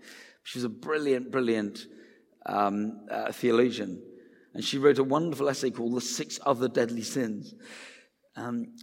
she 0.43 0.59
was 0.59 0.65
a 0.65 0.69
brilliant, 0.69 1.31
brilliant 1.31 1.87
um, 2.45 3.05
uh, 3.09 3.31
theologian. 3.31 4.03
And 4.53 4.63
she 4.63 4.77
wrote 4.77 4.99
a 4.99 5.03
wonderful 5.03 5.47
essay 5.47 5.71
called 5.71 5.95
The 5.95 6.01
Six 6.01 6.39
Other 6.45 6.67
Deadly 6.67 7.03
Sins. 7.03 7.53
Um, 8.35 8.75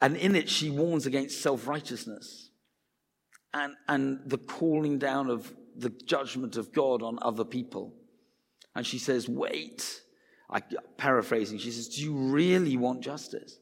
and 0.00 0.16
in 0.16 0.36
it, 0.36 0.48
she 0.48 0.70
warns 0.70 1.06
against 1.06 1.42
self 1.42 1.66
righteousness 1.66 2.50
and, 3.52 3.74
and 3.88 4.20
the 4.26 4.38
calling 4.38 4.98
down 4.98 5.28
of 5.28 5.52
the 5.76 5.90
judgment 5.90 6.56
of 6.56 6.72
God 6.72 7.02
on 7.02 7.18
other 7.20 7.44
people. 7.44 7.94
And 8.74 8.86
she 8.86 8.98
says, 8.98 9.28
Wait. 9.28 10.00
I, 10.50 10.62
paraphrasing, 10.98 11.58
she 11.58 11.70
says, 11.70 11.88
Do 11.88 12.02
you 12.02 12.14
really 12.14 12.76
want 12.76 13.02
justice? 13.02 13.58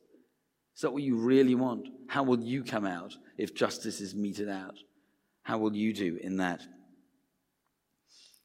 Is 0.75 0.81
that 0.83 0.93
what 0.93 1.03
you 1.03 1.17
really 1.17 1.55
want? 1.55 1.89
How 2.09 2.23
will 2.23 2.41
you 2.41 2.65
come 2.65 2.87
out 2.87 3.17
if 3.39 3.55
justice 3.55 4.01
is 4.01 4.15
meted 4.15 4.49
out? 4.49 4.75
How 5.43 5.59
will 5.59 5.75
you 5.75 5.93
do 5.93 6.19
in 6.21 6.39
that? 6.39 6.63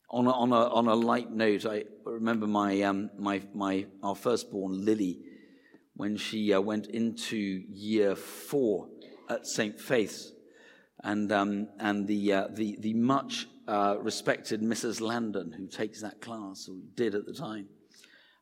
On 0.09 0.25
a, 0.25 0.31
on 0.31 0.51
a, 0.51 0.69
on 0.69 0.87
a 0.87 0.95
light 0.95 1.31
note, 1.31 1.65
I 1.65 1.83
remember 2.05 2.47
my, 2.47 2.81
um, 2.81 3.09
my, 3.17 3.41
my, 3.53 3.87
our 4.01 4.15
firstborn, 4.15 4.85
Lily, 4.85 5.19
when 5.95 6.15
she 6.15 6.53
uh, 6.53 6.61
went 6.61 6.87
into 6.87 7.37
year 7.37 8.15
four 8.15 8.87
at 9.29 9.45
St. 9.45 9.79
Faith's. 9.79 10.31
And, 11.07 11.31
um, 11.31 11.69
and 11.79 12.05
the, 12.05 12.33
uh, 12.33 12.47
the, 12.51 12.75
the 12.81 12.93
much 12.93 13.47
uh, 13.65 13.95
respected 14.01 14.61
Mrs. 14.61 14.99
Landon, 14.99 15.53
who 15.53 15.65
takes 15.65 16.01
that 16.01 16.19
class, 16.19 16.67
or 16.67 16.75
did 16.95 17.15
at 17.15 17.25
the 17.25 17.31
time. 17.31 17.69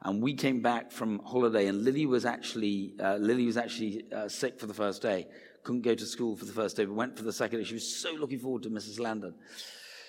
And 0.01 0.19
we 0.19 0.33
came 0.33 0.63
back 0.63 0.91
from 0.91 1.19
holiday, 1.19 1.67
and 1.67 1.83
Lily 1.83 2.07
was 2.07 2.25
actually, 2.25 2.95
uh, 2.99 3.17
Lily 3.17 3.45
was 3.45 3.55
actually 3.55 4.05
uh, 4.11 4.27
sick 4.27 4.59
for 4.59 4.65
the 4.65 4.73
first 4.73 5.03
day. 5.03 5.27
Couldn't 5.63 5.83
go 5.83 5.93
to 5.93 6.05
school 6.07 6.35
for 6.35 6.45
the 6.45 6.53
first 6.53 6.75
day, 6.75 6.85
but 6.85 6.95
went 6.95 7.15
for 7.15 7.23
the 7.23 7.31
second 7.31 7.59
day. 7.59 7.65
She 7.65 7.75
was 7.75 7.95
so 7.95 8.13
looking 8.13 8.39
forward 8.39 8.63
to 8.63 8.71
Mrs. 8.71 8.99
Landon. 8.99 9.35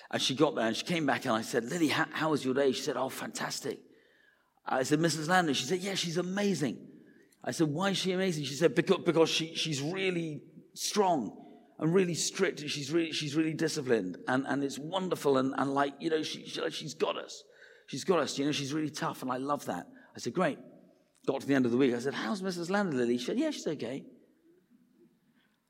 And 0.09 0.19
she 0.19 0.33
got 0.33 0.55
there 0.55 0.65
and 0.65 0.75
she 0.75 0.85
came 0.85 1.05
back 1.05 1.25
and 1.25 1.35
I 1.35 1.41
said, 1.41 1.65
Lily, 1.65 1.89
how, 1.89 2.07
how 2.11 2.31
was 2.31 2.43
your 2.43 2.55
day? 2.55 2.71
She 2.71 2.81
said, 2.81 2.97
Oh, 2.97 3.09
fantastic. 3.09 3.77
I 4.65 4.81
said, 4.81 4.99
Mrs. 4.99 5.27
Landon. 5.27 5.53
She 5.53 5.65
said, 5.65 5.79
Yeah, 5.79 5.93
she's 5.93 6.17
amazing. 6.17 6.79
I 7.43 7.51
said, 7.51 7.67
Why 7.67 7.89
is 7.89 7.97
she 7.97 8.13
amazing? 8.13 8.45
She 8.45 8.55
said, 8.55 8.73
Because, 8.73 9.01
because 9.03 9.29
she, 9.29 9.53
she's 9.53 9.81
really 9.81 10.41
strong 10.73 11.37
and 11.79 11.93
really 11.93 12.15
strict 12.15 12.61
and 12.61 12.69
she's 12.69 12.91
really, 12.91 13.11
she's 13.11 13.35
really 13.35 13.53
disciplined 13.53 14.17
and, 14.27 14.45
and 14.47 14.63
it's 14.63 14.79
wonderful 14.79 15.37
and, 15.37 15.53
and 15.57 15.73
like, 15.73 15.93
you 15.99 16.09
know, 16.09 16.23
she, 16.23 16.45
she, 16.45 16.61
she's 16.71 16.93
got 16.93 17.17
us. 17.17 17.43
She's 17.87 18.03
got 18.03 18.19
us, 18.19 18.37
you 18.37 18.45
know, 18.45 18.51
she's 18.51 18.73
really 18.73 18.89
tough 18.89 19.21
and 19.21 19.31
I 19.31 19.37
love 19.37 19.65
that. 19.65 19.87
I 20.15 20.19
said, 20.19 20.33
Great. 20.33 20.57
Got 21.27 21.41
to 21.41 21.47
the 21.47 21.53
end 21.53 21.65
of 21.65 21.71
the 21.71 21.77
week. 21.77 21.93
I 21.93 21.99
said, 21.99 22.13
How's 22.13 22.41
Mrs. 22.41 22.69
Landon, 22.69 22.97
Lily? 22.97 23.17
She 23.17 23.25
said, 23.25 23.37
Yeah, 23.37 23.51
she's 23.51 23.67
okay. 23.67 24.03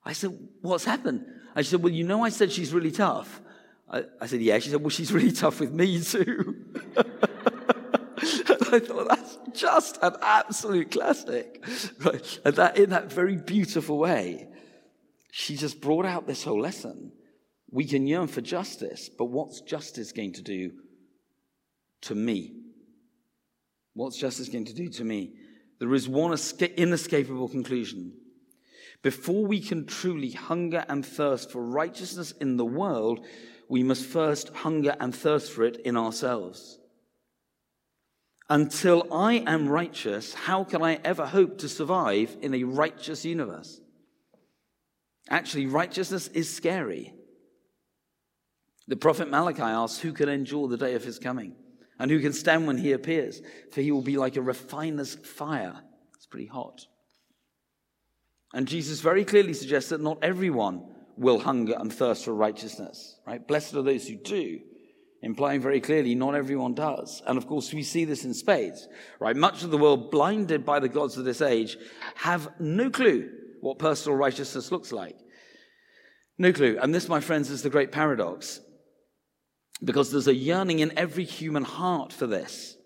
I 0.06 0.14
said, 0.14 0.38
What's 0.62 0.86
happened? 0.86 1.26
I 1.56 1.62
said, 1.64 1.84
Well, 1.84 1.92
you 1.92 2.06
know, 2.06 2.24
I 2.24 2.30
said 2.30 2.52
she's 2.52 2.74
really 2.74 2.92
tough. 2.92 3.42
I, 3.90 4.06
I 4.22 4.26
said, 4.28 4.42
Yeah. 4.42 4.58
She 4.60 4.70
said, 4.70 4.82
Well, 4.82 4.90
she's 4.90 5.12
really 5.12 5.32
tough 5.34 5.60
with 5.60 5.74
me 5.74 6.02
too. 6.02 6.66
I 8.70 8.80
thought 8.80 9.08
that's 9.08 9.38
just 9.54 9.98
an 10.02 10.16
absolute 10.22 10.92
classic. 10.92 11.64
Right. 12.00 12.40
And 12.44 12.56
that 12.56 12.78
in 12.78 12.90
that 12.92 13.12
very 13.12 13.36
beautiful 13.36 13.98
way, 13.98 14.48
she 15.40 15.56
just 15.56 15.82
brought 15.82 16.08
out 16.08 16.26
this 16.26 16.44
whole 16.44 16.60
lesson. 16.60 17.12
We 17.70 17.86
can 17.86 18.08
yearn 18.08 18.26
for 18.26 18.42
justice, 18.42 19.08
but 19.08 19.26
what's 19.26 19.62
justice 19.62 20.12
going 20.12 20.34
to 20.34 20.42
do 20.42 20.72
to 22.02 22.16
me? 22.16 22.56
What's 23.94 24.18
justice 24.18 24.50
going 24.50 24.66
to 24.66 24.74
do 24.74 24.90
to 24.90 25.04
me? 25.04 25.36
There 25.78 25.94
is 25.94 26.10
one 26.10 26.36
inescapable 26.76 27.50
conclusion. 27.50 28.14
Before 29.04 29.46
we 29.46 29.60
can 29.60 29.86
truly 29.86 30.32
hunger 30.32 30.84
and 30.90 31.06
thirst 31.06 31.52
for 31.52 31.64
righteousness 31.64 32.32
in 32.42 32.58
the 32.58 32.66
world, 32.66 33.24
we 33.70 33.84
must 33.84 34.08
first 34.08 34.50
hunger 34.50 34.96
and 35.00 35.14
thirst 35.14 35.52
for 35.52 35.64
it 35.66 35.78
in 35.86 35.96
ourselves. 35.96 36.80
Until 38.50 39.06
I 39.14 39.44
am 39.46 39.70
righteous, 39.70 40.34
how 40.34 40.64
can 40.64 40.82
I 40.82 40.96
ever 41.04 41.28
hope 41.28 41.60
to 41.60 41.70
survive 41.70 42.36
in 42.42 42.56
a 42.56 42.64
righteous 42.64 43.24
universe? 43.24 43.82
Actually, 45.30 45.66
righteousness 45.66 46.28
is 46.30 46.54
scary. 46.54 47.14
The 48.88 48.96
prophet 48.96 49.30
Malachi 49.30 49.62
asks, 49.62 50.00
Who 50.00 50.14
can 50.14 50.30
endure 50.30 50.68
the 50.68 50.78
day 50.78 50.96
of 50.96 51.04
his 51.04 51.20
coming? 51.20 51.56
And 52.00 52.10
who 52.12 52.20
can 52.20 52.34
stand 52.34 52.68
when 52.68 52.78
he 52.78 52.92
appears? 52.92 53.42
For 53.72 53.82
he 53.82 53.92
will 53.92 54.02
be 54.02 54.18
like 54.18 54.36
a 54.38 54.42
refiner's 54.42 55.16
fire. 55.16 55.82
It's 56.16 56.28
pretty 56.28 56.48
hot. 56.48 56.86
And 58.54 58.68
Jesus 58.68 59.02
very 59.02 59.26
clearly 59.26 59.54
suggests 59.54 59.90
that 59.90 60.02
not 60.02 60.20
everyone 60.22 60.84
will 61.18 61.40
hunger 61.40 61.76
and 61.78 61.92
thirst 61.92 62.26
for 62.26 62.34
righteousness, 62.34 63.20
right? 63.26 63.46
Blessed 63.46 63.74
are 63.74 63.82
those 63.82 64.08
who 64.08 64.16
do, 64.16 64.60
implying 65.22 65.60
very 65.60 65.82
clearly 65.82 66.16
not 66.16 66.36
everyone 66.36 66.76
does. 66.76 67.22
And 67.26 67.38
of 67.38 67.48
course, 67.48 67.74
we 67.74 67.84
see 67.84 68.06
this 68.06 68.24
in 68.24 68.34
spades, 68.34 68.88
right? 69.20 69.36
Much 69.36 69.64
of 69.64 69.72
the 69.72 69.78
world, 69.78 70.12
blinded 70.12 70.66
by 70.66 70.80
the 70.80 70.88
gods 70.88 71.18
of 71.18 71.26
this 71.26 71.42
age, 71.42 71.76
have 72.16 72.50
no 72.60 72.90
clue 72.90 73.30
what 73.68 73.80
personal 73.80 74.18
righteousness 74.18 74.72
looks 74.72 74.92
like. 74.92 75.18
No 76.38 76.54
clue. 76.54 76.78
And 76.82 76.94
this, 76.94 77.10
my 77.10 77.20
friends, 77.20 77.50
is 77.50 77.64
the 77.64 77.70
great 77.70 77.92
paradox. 77.92 78.62
Because 79.84 80.12
there's 80.12 80.28
a 80.28 80.34
yearning 80.34 80.80
in 80.80 80.98
every 80.98 81.26
human 81.26 81.64
heart 81.64 82.14
for 82.14 82.28
this. 82.28 82.78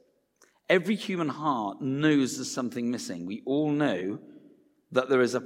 Every 0.70 0.96
human 0.96 1.30
heart 1.30 1.82
knows 1.82 2.36
there's 2.36 2.52
something 2.52 2.90
missing. 2.90 3.26
We 3.26 3.44
all 3.46 3.72
know 3.72 4.20
that 4.92 5.08
there 5.10 5.22
is 5.22 5.36
a 5.36 5.44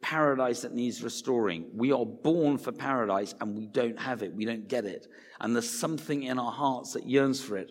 paradise 0.00 0.62
that 0.62 0.74
needs 0.74 1.02
restoring. 1.02 1.66
We 1.74 1.92
are 1.92 2.06
born 2.06 2.58
for 2.58 2.72
paradise 2.72 3.34
and 3.40 3.56
we 3.56 3.66
don't 3.66 3.98
have 3.98 4.22
it. 4.22 4.34
We 4.34 4.44
don't 4.44 4.68
get 4.68 4.84
it. 4.84 5.06
And 5.40 5.54
there's 5.54 5.70
something 5.70 6.22
in 6.22 6.38
our 6.38 6.50
hearts 6.50 6.94
that 6.94 7.06
yearns 7.06 7.40
for 7.40 7.56
it. 7.56 7.70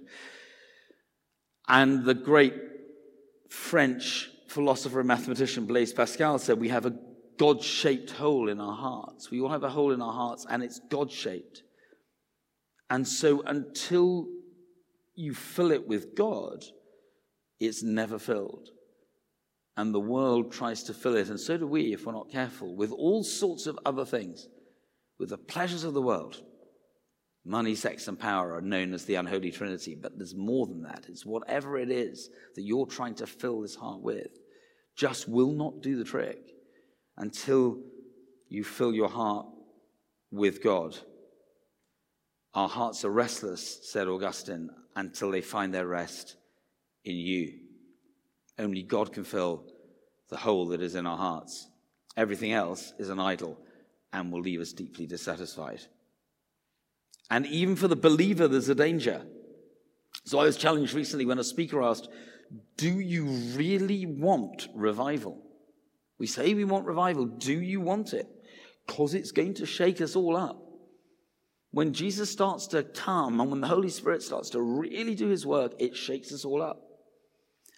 And 1.68 2.06
the 2.06 2.14
great 2.14 2.54
French 3.50 4.30
philosopher 4.52 5.00
and 5.00 5.08
mathematician 5.08 5.66
Blaise 5.66 5.94
Pascal 5.94 6.38
said 6.40 6.60
we 6.60 6.70
have 6.70 6.86
a 6.86 6.96
God 7.38 7.64
shaped 7.64 8.12
hole 8.12 8.50
in 8.50 8.60
our 8.60 8.76
hearts. 8.76 9.32
We 9.32 9.42
all 9.42 9.50
have 9.50 9.64
a 9.64 9.70
hole 9.70 9.92
in 9.92 10.02
our 10.02 10.14
hearts 10.14 10.46
and 10.50 10.62
it's 10.62 10.80
God 10.90 11.12
shaped. 11.12 11.64
And 12.90 13.08
so 13.08 13.42
until 13.42 14.28
you 15.16 15.34
fill 15.34 15.72
it 15.72 15.88
with 15.88 16.16
God, 16.16 16.64
it's 17.60 17.82
never 17.82 18.20
filled 18.20 18.70
and 19.78 19.94
the 19.94 20.00
world 20.00 20.52
tries 20.52 20.84
to 20.84 20.94
fill 20.94 21.16
it, 21.16 21.30
and 21.30 21.40
so 21.40 21.58
do 21.58 21.66
we 21.66 21.94
if 21.94 22.06
we're 22.06 22.12
not 22.12 22.32
careful, 22.32 22.76
with 22.76 22.92
all 22.92 23.24
sorts 23.24 23.68
of 23.68 23.80
other 23.86 24.06
things, 24.06 24.48
with 25.18 25.30
the 25.30 25.38
pleasures 25.38 25.84
of 25.84 25.94
the 25.94 26.02
world. 26.02 26.42
Money, 27.44 27.74
sex, 27.74 28.08
and 28.08 28.20
power 28.20 28.54
are 28.54 28.62
known 28.62 28.94
as 28.94 29.06
the 29.06 29.16
unholy 29.16 29.50
trinity, 29.50 29.96
but 30.00 30.16
there's 30.18 30.36
more 30.36 30.68
than 30.68 30.84
that. 30.84 31.06
It's 31.10 31.26
whatever 31.26 31.80
it 31.80 31.90
is 31.90 32.30
that 32.56 32.62
you're 32.62 32.86
trying 32.86 33.16
to 33.16 33.26
fill 33.26 33.62
this 33.62 33.76
heart 33.76 34.02
with, 34.02 34.38
just 34.96 35.28
will 35.28 35.52
not 35.52 35.82
do 35.82 35.98
the 35.98 36.04
trick 36.04 36.40
until 37.18 37.80
you 38.50 38.64
fill 38.64 38.94
your 38.94 39.10
heart 39.10 39.48
with 40.32 40.64
God. 40.64 40.98
Our 42.54 42.68
hearts 42.68 43.06
are 43.06 43.12
restless, 43.12 43.80
said 43.90 44.08
Augustine, 44.08 44.70
until 44.96 45.32
they 45.32 45.42
find 45.42 45.74
their 45.74 45.88
rest 45.88 46.36
in 47.06 47.16
you. 47.16 47.54
Only 48.60 48.84
God 48.84 49.14
can 49.14 49.24
fill 49.24 49.64
the 50.30 50.38
hole 50.38 50.68
that 50.68 50.82
is 50.82 50.96
in 50.96 51.06
our 51.06 51.18
hearts. 51.18 51.68
Everything 52.18 52.52
else 52.52 52.94
is 53.00 53.10
an 53.10 53.20
idol 53.20 53.58
and 54.12 54.32
will 54.32 54.42
leave 54.42 54.60
us 54.60 54.74
deeply 54.74 55.06
dissatisfied. 55.06 55.82
And 57.30 57.46
even 57.46 57.78
for 57.78 57.88
the 57.88 57.96
believer, 57.96 58.48
there's 58.48 58.68
a 58.68 58.76
danger. 58.76 59.26
So 60.26 60.40
I 60.40 60.44
was 60.44 60.58
challenged 60.58 60.94
recently 60.94 61.26
when 61.26 61.40
a 61.40 61.44
speaker 61.44 61.82
asked, 61.82 62.10
Do 62.78 63.00
you 63.00 63.26
really 63.56 64.06
want 64.06 64.68
revival? 64.74 65.42
We 66.18 66.28
say 66.28 66.54
we 66.54 66.66
want 66.66 66.86
revival. 66.86 67.26
Do 67.26 67.60
you 67.62 67.82
want 67.82 68.14
it? 68.14 68.28
Because 68.86 69.14
it's 69.14 69.32
going 69.32 69.56
to 69.56 69.66
shake 69.66 70.02
us 70.02 70.16
all 70.16 70.36
up. 70.36 70.62
When 71.72 71.94
Jesus 71.94 72.30
starts 72.30 72.68
to 72.68 72.84
come 72.84 73.40
and 73.40 73.50
when 73.50 73.62
the 73.62 73.68
Holy 73.68 73.90
Spirit 73.90 74.22
starts 74.22 74.50
to 74.52 74.62
really 74.62 75.16
do 75.16 75.30
his 75.30 75.46
work, 75.46 75.74
it 75.80 75.96
shakes 75.96 76.34
us 76.34 76.44
all 76.44 76.62
up. 76.62 76.82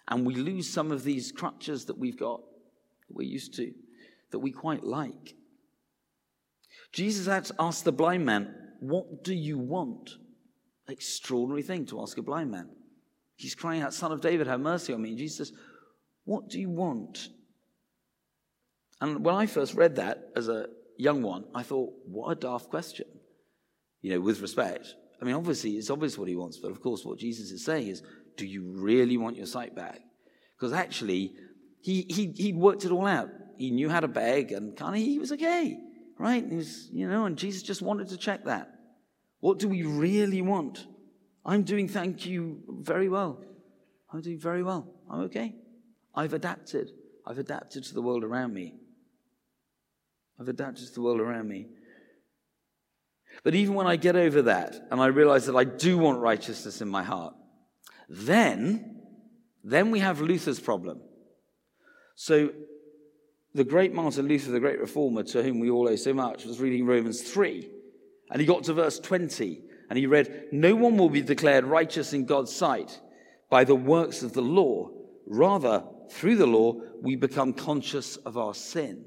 And 0.08 0.26
we 0.26 0.36
lose 0.36 0.70
some 0.70 0.92
of 0.92 1.04
these 1.04 1.32
crutches 1.32 1.86
that 1.86 1.98
we've 1.98 2.18
got, 2.18 2.42
that 3.08 3.16
we're 3.16 3.28
used 3.28 3.54
to, 3.56 3.72
that 4.32 4.40
we 4.40 4.52
quite 4.52 4.84
like. 4.84 5.36
Jesus 6.92 7.28
asked 7.60 7.86
the 7.86 7.92
blind 7.92 8.26
man, 8.26 8.54
What 8.80 9.24
do 9.24 9.34
you 9.34 9.58
want? 9.58 10.12
Extraordinary 10.90 11.62
thing 11.62 11.86
to 11.88 12.02
ask 12.02 12.18
a 12.18 12.24
blind 12.24 12.52
man. 12.52 12.70
He's 13.36 13.56
crying 13.56 13.82
out, 13.82 13.94
Son 13.94 14.12
of 14.12 14.22
David, 14.22 14.48
have 14.48 14.60
mercy 14.60 14.94
on 14.94 15.02
me. 15.02 15.10
And 15.10 15.18
Jesus 15.18 15.50
says, 15.50 15.58
What 16.26 16.50
do 16.50 16.60
you 16.60 16.70
want? 16.70 17.30
And 19.02 19.26
when 19.26 19.36
I 19.36 19.48
first 19.48 19.74
read 19.74 19.96
that 19.98 20.30
as 20.36 20.48
a 20.48 20.68
young 20.98 21.22
one, 21.22 21.46
I 21.54 21.64
thought, 21.64 21.94
What 22.06 22.30
a 22.30 22.36
daft 22.36 22.70
question 22.70 23.06
you 24.04 24.12
know, 24.12 24.22
with 24.22 24.42
respect. 24.42 24.94
I 25.20 25.26
mean, 25.26 25.34
obviously, 25.34 25.72
it's 25.72 25.90
obvious 25.90 26.18
what 26.18 26.28
he 26.28 26.36
wants, 26.36 26.58
but 26.58 26.70
of 26.70 26.82
course, 26.82 27.04
what 27.04 27.18
Jesus 27.18 27.50
is 27.50 27.66
saying 27.66 27.88
is, 27.88 28.04
do 28.38 28.46
you 28.46 28.62
really 28.62 29.18
want 29.18 29.38
your 29.38 29.46
sight 29.46 29.74
back? 29.74 30.02
Because 30.56 30.74
actually, 30.74 31.34
he, 31.82 32.06
he, 32.10 32.32
he'd 32.36 32.58
worked 32.58 32.86
it 32.86 32.92
all 32.92 33.08
out. 33.08 33.30
He 33.58 33.72
knew 33.72 33.90
how 33.90 34.02
to 34.02 34.08
beg, 34.08 34.52
and 34.52 34.76
kind 34.76 34.96
of 34.96 35.02
he 35.02 35.18
was 35.18 35.32
okay, 35.32 35.80
right? 36.20 36.46
He 36.48 36.56
was, 36.58 36.90
you 36.92 37.08
know, 37.08 37.26
and 37.26 37.38
Jesus 37.38 37.64
just 37.64 37.82
wanted 37.82 38.10
to 38.10 38.18
check 38.18 38.46
that. 38.46 38.70
What 39.40 39.60
do 39.60 39.70
we 39.70 39.84
really 39.84 40.42
want? 40.42 40.86
I'm 41.46 41.64
doing, 41.64 41.88
thank 41.88 42.26
you, 42.26 42.62
very 42.82 43.10
well. 43.10 43.42
I'm 44.12 44.22
doing 44.22 44.40
very 44.40 44.64
well. 44.64 44.88
I'm 45.10 45.22
okay. 45.22 45.56
I've 46.16 46.34
adapted. 46.34 46.92
I've 47.26 47.40
adapted 47.40 47.84
to 47.86 47.94
the 47.94 48.02
world 48.02 48.24
around 48.24 48.54
me. 48.54 48.76
I've 50.40 50.48
adapted 50.48 50.88
to 50.88 50.94
the 50.94 51.02
world 51.02 51.20
around 51.20 51.48
me. 51.48 51.68
But 53.44 53.56
even 53.56 53.74
when 53.74 53.88
I 53.88 53.96
get 53.96 54.16
over 54.16 54.44
that 54.44 54.76
and 54.92 55.02
I 55.02 55.08
realize 55.08 55.48
that 55.48 55.56
I 55.56 55.64
do 55.64 55.98
want 55.98 56.20
righteousness 56.20 56.82
in 56.82 56.88
my 56.88 57.04
heart, 57.04 57.34
then, 58.08 59.02
then 59.64 59.92
we 59.92 60.00
have 60.00 60.22
Luther's 60.22 60.60
problem. 60.60 61.02
So 62.16 62.52
the 63.54 63.64
great 63.64 63.94
Martin 63.94 64.28
Luther, 64.28 64.52
the 64.52 64.60
great 64.60 64.80
reformer 64.80 65.24
to 65.24 65.42
whom 65.42 65.60
we 65.60 65.70
all 65.70 65.90
owe 65.90 65.96
so 65.96 66.14
much, 66.14 66.46
was 66.46 66.60
reading 66.60 66.86
Romans 66.86 67.22
3. 67.22 67.70
And 68.32 68.40
he 68.40 68.46
got 68.46 68.64
to 68.66 68.74
verse 68.74 69.00
20 69.00 69.62
and 69.90 69.98
he 69.98 70.06
read, 70.06 70.48
No 70.52 70.76
one 70.76 70.98
will 70.98 71.10
be 71.10 71.22
declared 71.22 71.66
righteous 71.66 72.14
in 72.14 72.26
God's 72.26 72.54
sight 72.54 73.00
by 73.50 73.64
the 73.64 73.76
works 73.76 74.24
of 74.24 74.34
the 74.34 74.42
law. 74.42 74.90
Rather, 75.26 75.84
through 76.12 76.36
the 76.36 76.48
law, 76.48 76.76
we 77.02 77.16
become 77.16 77.54
conscious 77.54 78.18
of 78.18 78.38
our 78.38 78.54
sin. 78.54 79.06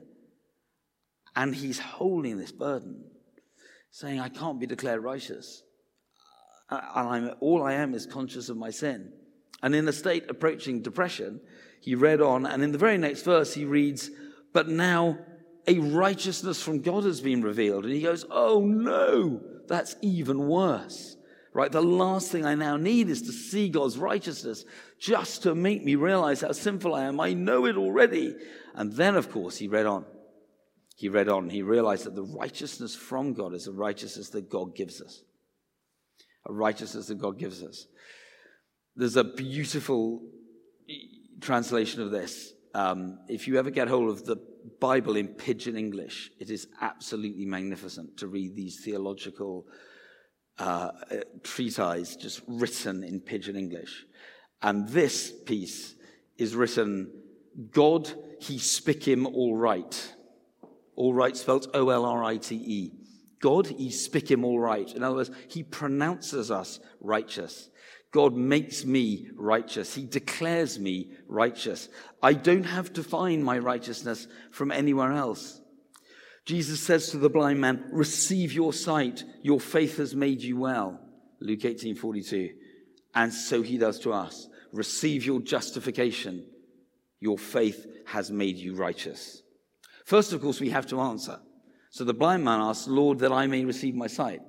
And 1.34 1.54
he's 1.54 1.78
holding 1.78 2.38
this 2.38 2.52
burden 2.52 3.04
saying, 3.90 4.20
I 4.20 4.28
can't 4.28 4.60
be 4.60 4.66
declared 4.66 5.02
righteous. 5.02 5.62
And 6.70 7.08
I'm, 7.08 7.30
all 7.40 7.62
I 7.62 7.74
am 7.74 7.94
is 7.94 8.06
conscious 8.06 8.48
of 8.48 8.56
my 8.56 8.70
sin. 8.70 9.12
And 9.62 9.74
in 9.74 9.88
a 9.88 9.92
state 9.92 10.24
approaching 10.28 10.82
depression, 10.82 11.40
he 11.80 11.94
read 11.94 12.20
on, 12.20 12.46
and 12.46 12.62
in 12.62 12.72
the 12.72 12.78
very 12.78 12.98
next 12.98 13.22
verse, 13.22 13.54
he 13.54 13.64
reads, 13.64 14.10
But 14.52 14.68
now 14.68 15.18
a 15.66 15.78
righteousness 15.78 16.62
from 16.62 16.82
God 16.82 17.04
has 17.04 17.20
been 17.20 17.42
revealed. 17.42 17.84
And 17.84 17.92
he 17.94 18.02
goes, 18.02 18.24
Oh 18.30 18.60
no, 18.60 19.40
that's 19.68 19.96
even 20.02 20.48
worse. 20.48 21.16
Right? 21.52 21.72
The 21.72 21.82
last 21.82 22.30
thing 22.30 22.44
I 22.44 22.54
now 22.54 22.76
need 22.76 23.08
is 23.08 23.22
to 23.22 23.32
see 23.32 23.70
God's 23.70 23.96
righteousness 23.96 24.64
just 24.98 25.42
to 25.44 25.54
make 25.54 25.82
me 25.82 25.94
realize 25.94 26.42
how 26.42 26.52
sinful 26.52 26.94
I 26.94 27.04
am. 27.04 27.18
I 27.18 27.32
know 27.32 27.64
it 27.64 27.76
already. 27.76 28.34
And 28.74 28.92
then, 28.92 29.16
of 29.16 29.30
course, 29.30 29.56
he 29.56 29.66
read 29.66 29.86
on 29.86 30.04
he 30.96 31.10
read 31.10 31.28
on, 31.28 31.50
he 31.50 31.62
realized 31.62 32.06
that 32.06 32.14
the 32.14 32.22
righteousness 32.22 32.96
from 32.96 33.34
God 33.34 33.52
is 33.52 33.66
a 33.66 33.72
righteousness 33.72 34.30
that 34.30 34.48
God 34.48 34.74
gives 34.74 35.02
us. 35.02 35.22
A 36.46 36.52
righteousness 36.52 37.08
that 37.08 37.18
God 37.18 37.38
gives 37.38 37.62
us. 37.62 37.86
There's 38.96 39.16
a 39.16 39.24
beautiful 39.24 40.22
translation 41.42 42.00
of 42.00 42.10
this. 42.10 42.50
Um, 42.72 43.18
if 43.28 43.46
you 43.46 43.58
ever 43.58 43.70
get 43.70 43.88
hold 43.88 44.08
of 44.08 44.24
the 44.24 44.38
Bible 44.80 45.16
in 45.16 45.28
pidgin 45.28 45.76
English, 45.76 46.30
it 46.38 46.50
is 46.50 46.68
absolutely 46.80 47.44
magnificent 47.44 48.16
to 48.18 48.26
read 48.26 48.54
these 48.54 48.80
theological 48.84 49.66
uh, 50.58 50.90
treatises 51.42 52.16
just 52.16 52.40
written 52.46 53.04
in 53.04 53.20
pidgin 53.20 53.56
English. 53.56 54.06
And 54.62 54.88
this 54.88 55.32
piece 55.44 55.94
is 56.38 56.54
written 56.54 57.10
God, 57.70 58.12
he 58.40 58.58
spick 58.58 59.04
him 59.04 59.26
all 59.26 59.56
right. 59.56 60.14
All 60.94 61.14
right 61.14 61.36
spelt 61.36 61.68
O 61.74 61.88
L 61.88 62.04
R 62.04 62.24
I 62.24 62.36
T 62.36 62.54
E. 62.54 62.92
God, 63.40 63.66
he 63.66 63.90
spick 63.90 64.30
him 64.30 64.44
all 64.44 64.58
right. 64.58 64.90
In 64.94 65.02
other 65.02 65.16
words, 65.16 65.30
he 65.48 65.62
pronounces 65.62 66.50
us 66.50 66.80
righteous. 67.00 67.68
God 68.16 68.34
makes 68.34 68.82
me 68.86 69.28
righteous. 69.36 69.94
He 69.94 70.06
declares 70.06 70.78
me 70.78 71.10
righteous. 71.28 71.90
I 72.22 72.32
don't 72.32 72.64
have 72.64 72.90
to 72.94 73.02
find 73.02 73.44
my 73.44 73.58
righteousness 73.58 74.26
from 74.50 74.72
anywhere 74.72 75.12
else. 75.12 75.60
Jesus 76.46 76.80
says 76.80 77.10
to 77.10 77.18
the 77.18 77.28
blind 77.28 77.60
man, 77.60 77.84
receive 77.92 78.54
your 78.54 78.72
sight. 78.72 79.22
Your 79.42 79.60
faith 79.60 79.98
has 79.98 80.14
made 80.14 80.40
you 80.40 80.56
well. 80.56 80.98
Luke 81.40 81.62
18, 81.62 81.94
42. 81.94 82.54
And 83.14 83.34
so 83.34 83.60
he 83.60 83.76
does 83.76 83.98
to 84.00 84.14
us. 84.14 84.48
Receive 84.72 85.26
your 85.26 85.42
justification. 85.42 86.46
Your 87.20 87.36
faith 87.36 87.84
has 88.06 88.30
made 88.30 88.56
you 88.56 88.76
righteous. 88.76 89.42
First, 90.06 90.32
of 90.32 90.40
course, 90.40 90.58
we 90.58 90.70
have 90.70 90.86
to 90.86 91.02
answer. 91.02 91.38
So 91.90 92.02
the 92.02 92.14
blind 92.14 92.44
man 92.44 92.62
asks, 92.62 92.88
Lord, 92.88 93.18
that 93.18 93.32
I 93.32 93.46
may 93.46 93.66
receive 93.66 93.94
my 93.94 94.06
sight. 94.06 94.40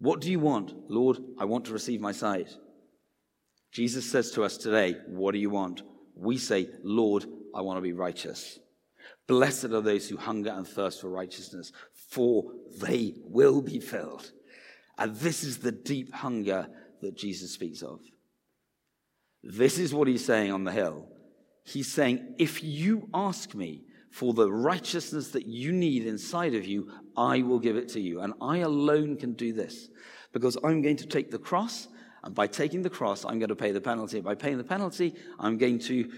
What 0.00 0.20
do 0.20 0.30
you 0.30 0.40
want? 0.40 0.72
Lord, 0.88 1.18
I 1.38 1.44
want 1.44 1.64
to 1.66 1.72
receive 1.72 2.00
my 2.00 2.12
sight. 2.12 2.48
Jesus 3.72 4.10
says 4.10 4.30
to 4.32 4.44
us 4.44 4.56
today, 4.56 4.96
What 5.08 5.32
do 5.32 5.38
you 5.38 5.50
want? 5.50 5.82
We 6.14 6.38
say, 6.38 6.68
Lord, 6.82 7.26
I 7.54 7.60
want 7.62 7.76
to 7.78 7.82
be 7.82 7.92
righteous. 7.92 8.58
Blessed 9.26 9.66
are 9.66 9.80
those 9.80 10.08
who 10.08 10.16
hunger 10.16 10.50
and 10.50 10.66
thirst 10.66 11.00
for 11.00 11.08
righteousness, 11.08 11.72
for 12.10 12.44
they 12.80 13.14
will 13.24 13.60
be 13.60 13.78
filled. 13.78 14.32
And 14.96 15.14
this 15.16 15.44
is 15.44 15.58
the 15.58 15.72
deep 15.72 16.12
hunger 16.12 16.68
that 17.02 17.16
Jesus 17.16 17.52
speaks 17.52 17.82
of. 17.82 18.00
This 19.42 19.78
is 19.78 19.94
what 19.94 20.08
he's 20.08 20.24
saying 20.24 20.50
on 20.50 20.64
the 20.64 20.72
hill. 20.72 21.08
He's 21.64 21.92
saying, 21.92 22.34
If 22.38 22.64
you 22.64 23.08
ask 23.12 23.54
me, 23.54 23.84
for 24.10 24.32
the 24.32 24.50
righteousness 24.50 25.28
that 25.28 25.46
you 25.46 25.72
need 25.72 26.06
inside 26.06 26.54
of 26.54 26.66
you, 26.66 26.90
I 27.16 27.42
will 27.42 27.58
give 27.58 27.76
it 27.76 27.88
to 27.90 28.00
you. 28.00 28.20
And 28.20 28.34
I 28.40 28.58
alone 28.58 29.16
can 29.16 29.34
do 29.34 29.52
this 29.52 29.88
because 30.32 30.56
I'm 30.62 30.82
going 30.82 30.96
to 30.96 31.06
take 31.06 31.30
the 31.30 31.38
cross, 31.38 31.88
and 32.22 32.34
by 32.34 32.46
taking 32.46 32.82
the 32.82 32.90
cross, 32.90 33.24
I'm 33.24 33.38
going 33.38 33.48
to 33.48 33.56
pay 33.56 33.72
the 33.72 33.80
penalty. 33.80 34.20
By 34.20 34.34
paying 34.34 34.58
the 34.58 34.64
penalty, 34.64 35.14
I'm 35.38 35.58
going 35.58 35.78
to 35.80 36.10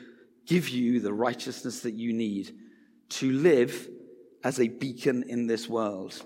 give 0.47 0.69
you 0.69 1.01
the 1.01 1.13
righteousness 1.13 1.81
that 1.81 1.95
you 1.95 2.13
need 2.13 2.53
to 3.11 3.31
live 3.33 3.89
as 4.43 4.59
a 4.59 4.69
beacon 4.69 5.25
in 5.29 5.47
this 5.47 5.69
world. 5.69 6.23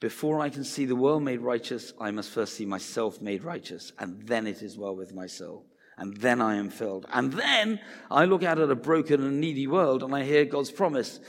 Before 0.00 0.40
I 0.40 0.48
can 0.48 0.64
see 0.64 0.84
the 0.84 0.96
world 0.96 1.24
made 1.24 1.40
righteous, 1.40 1.92
I 2.00 2.12
must 2.12 2.30
first 2.30 2.54
see 2.54 2.64
myself 2.64 3.20
made 3.20 3.42
righteous, 3.42 3.92
and 3.98 4.22
then 4.26 4.46
it 4.46 4.62
is 4.62 4.78
well 4.78 4.94
with 4.94 5.12
my 5.12 5.26
soul 5.26 5.66
and 5.98 6.16
then 6.16 6.40
I 6.40 6.56
am 6.56 6.70
filled. 6.70 7.06
And 7.12 7.32
then 7.32 7.80
I 8.10 8.24
look 8.24 8.42
out 8.42 8.58
at 8.58 8.70
a 8.70 8.76
broken 8.76 9.22
and 9.22 9.40
needy 9.40 9.66
world 9.66 10.02
and 10.02 10.14
I 10.14 10.22
hear 10.22 10.44
God's 10.44 10.70
promise. 10.70 11.20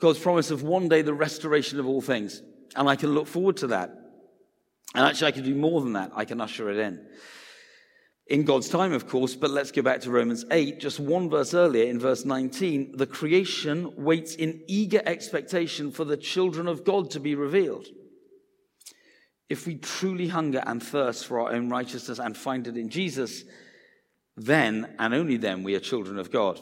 God's 0.00 0.18
promise 0.18 0.50
of 0.50 0.62
one 0.62 0.88
day 0.88 1.02
the 1.02 1.14
restoration 1.14 1.78
of 1.78 1.86
all 1.86 2.00
things. 2.00 2.42
And 2.74 2.88
I 2.88 2.96
can 2.96 3.14
look 3.14 3.28
forward 3.28 3.58
to 3.58 3.68
that. 3.68 3.90
And 4.94 5.06
actually, 5.06 5.28
I 5.28 5.32
can 5.32 5.44
do 5.44 5.54
more 5.54 5.80
than 5.80 5.94
that. 5.94 6.12
I 6.14 6.24
can 6.24 6.40
usher 6.40 6.70
it 6.70 6.78
in. 6.78 7.06
in 8.26 8.44
God's 8.44 8.68
time, 8.68 8.92
of 8.92 9.08
course, 9.08 9.34
but 9.34 9.50
let's 9.50 9.70
go 9.70 9.82
back 9.82 10.00
to 10.00 10.10
Romans 10.10 10.44
8, 10.50 10.80
just 10.80 11.00
one 11.00 11.30
verse 11.30 11.54
earlier 11.54 11.84
in 11.84 11.98
verse 11.98 12.24
19. 12.24 12.96
The 12.96 13.06
creation 13.06 13.92
waits 13.96 14.34
in 14.34 14.62
eager 14.66 15.02
expectation 15.04 15.90
for 15.92 16.04
the 16.04 16.16
children 16.16 16.66
of 16.66 16.84
God 16.84 17.10
to 17.10 17.20
be 17.20 17.34
revealed. 17.34 17.86
If 19.48 19.66
we 19.66 19.76
truly 19.76 20.28
hunger 20.28 20.62
and 20.66 20.82
thirst 20.82 21.26
for 21.26 21.40
our 21.40 21.52
own 21.52 21.68
righteousness 21.68 22.18
and 22.18 22.36
find 22.36 22.66
it 22.66 22.76
in 22.76 22.88
Jesus, 22.88 23.44
then 24.36 24.94
and 24.98 25.14
only 25.14 25.36
then 25.36 25.62
we 25.62 25.74
are 25.74 25.80
children 25.80 26.18
of 26.18 26.30
God. 26.30 26.60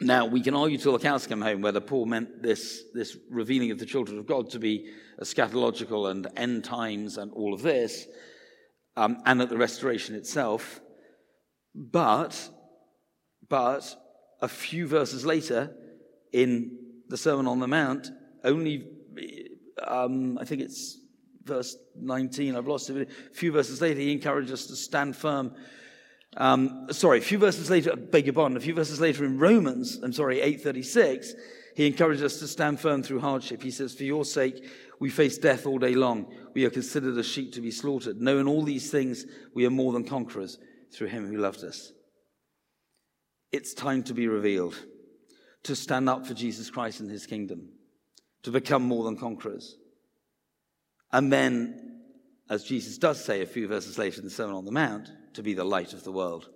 Now, 0.00 0.26
we 0.26 0.40
can 0.40 0.54
argue 0.54 0.78
till 0.78 0.92
the 0.92 0.98
cows 0.98 1.26
come 1.26 1.40
home 1.40 1.60
whether 1.60 1.80
Paul 1.80 2.06
meant 2.06 2.42
this, 2.42 2.82
this 2.94 3.16
revealing 3.30 3.70
of 3.70 3.78
the 3.78 3.86
children 3.86 4.18
of 4.18 4.26
God 4.26 4.50
to 4.50 4.58
be 4.58 4.90
eschatological 5.20 6.10
and 6.10 6.26
end 6.36 6.64
times 6.64 7.16
and 7.16 7.32
all 7.32 7.54
of 7.54 7.62
this, 7.62 8.06
um, 8.96 9.22
and 9.24 9.40
at 9.40 9.50
the 9.50 9.56
restoration 9.56 10.16
itself. 10.16 10.80
But, 11.74 12.48
but 13.48 13.94
a 14.42 14.48
few 14.48 14.88
verses 14.88 15.24
later 15.24 15.72
in 16.32 16.76
the 17.08 17.16
Sermon 17.16 17.46
on 17.46 17.60
the 17.60 17.68
Mount, 17.68 18.10
only, 18.42 18.88
um, 19.86 20.38
I 20.38 20.44
think 20.44 20.60
it's 20.60 20.98
verse 21.44 21.76
19, 21.96 22.56
I've 22.56 22.66
lost 22.66 22.90
it, 22.90 23.08
a 23.08 23.34
few 23.34 23.52
verses 23.52 23.80
later, 23.80 24.00
he 24.00 24.12
encouraged 24.12 24.50
us 24.50 24.66
to 24.66 24.76
stand 24.76 25.14
firm 25.14 25.54
um, 26.36 26.88
sorry, 26.90 27.18
a 27.18 27.22
few 27.22 27.38
verses 27.38 27.70
later, 27.70 27.94
beg 27.96 28.26
your 28.26 28.34
pardon, 28.34 28.56
a 28.56 28.60
few 28.60 28.74
verses 28.74 29.00
later 29.00 29.24
in 29.24 29.38
Romans, 29.38 29.98
I'm 30.02 30.12
sorry, 30.12 30.40
836, 30.40 31.34
he 31.74 31.86
encourages 31.86 32.22
us 32.22 32.38
to 32.38 32.48
stand 32.48 32.78
firm 32.80 33.02
through 33.02 33.20
hardship. 33.20 33.62
He 33.62 33.70
says, 33.70 33.94
For 33.94 34.04
your 34.04 34.24
sake, 34.24 34.64
we 35.00 35.10
face 35.10 35.38
death 35.38 35.66
all 35.66 35.78
day 35.78 35.94
long. 35.94 36.32
We 36.54 36.64
are 36.64 36.70
considered 36.70 37.18
as 37.18 37.26
sheep 37.26 37.52
to 37.54 37.60
be 37.60 37.72
slaughtered. 37.72 38.20
Knowing 38.20 38.46
all 38.46 38.62
these 38.62 38.90
things, 38.90 39.26
we 39.54 39.66
are 39.66 39.70
more 39.70 39.92
than 39.92 40.04
conquerors 40.04 40.58
through 40.92 41.08
him 41.08 41.26
who 41.26 41.36
loved 41.36 41.64
us. 41.64 41.92
It's 43.50 43.74
time 43.74 44.02
to 44.04 44.14
be 44.14 44.28
revealed, 44.28 44.76
to 45.64 45.76
stand 45.76 46.08
up 46.08 46.26
for 46.26 46.34
Jesus 46.34 46.70
Christ 46.70 47.00
and 47.00 47.10
his 47.10 47.26
kingdom, 47.26 47.68
to 48.44 48.50
become 48.50 48.82
more 48.82 49.04
than 49.04 49.16
conquerors. 49.16 49.76
And 51.12 51.32
then, 51.32 51.93
as 52.50 52.64
Jesus 52.64 52.98
does 52.98 53.24
say 53.24 53.40
a 53.40 53.46
few 53.46 53.66
verses 53.66 53.98
later 53.98 54.18
in 54.18 54.24
the 54.24 54.30
Sermon 54.30 54.56
on 54.56 54.64
the 54.64 54.72
Mount, 54.72 55.10
to 55.34 55.42
be 55.42 55.54
the 55.54 55.64
light 55.64 55.92
of 55.92 56.04
the 56.04 56.12
world. 56.12 56.48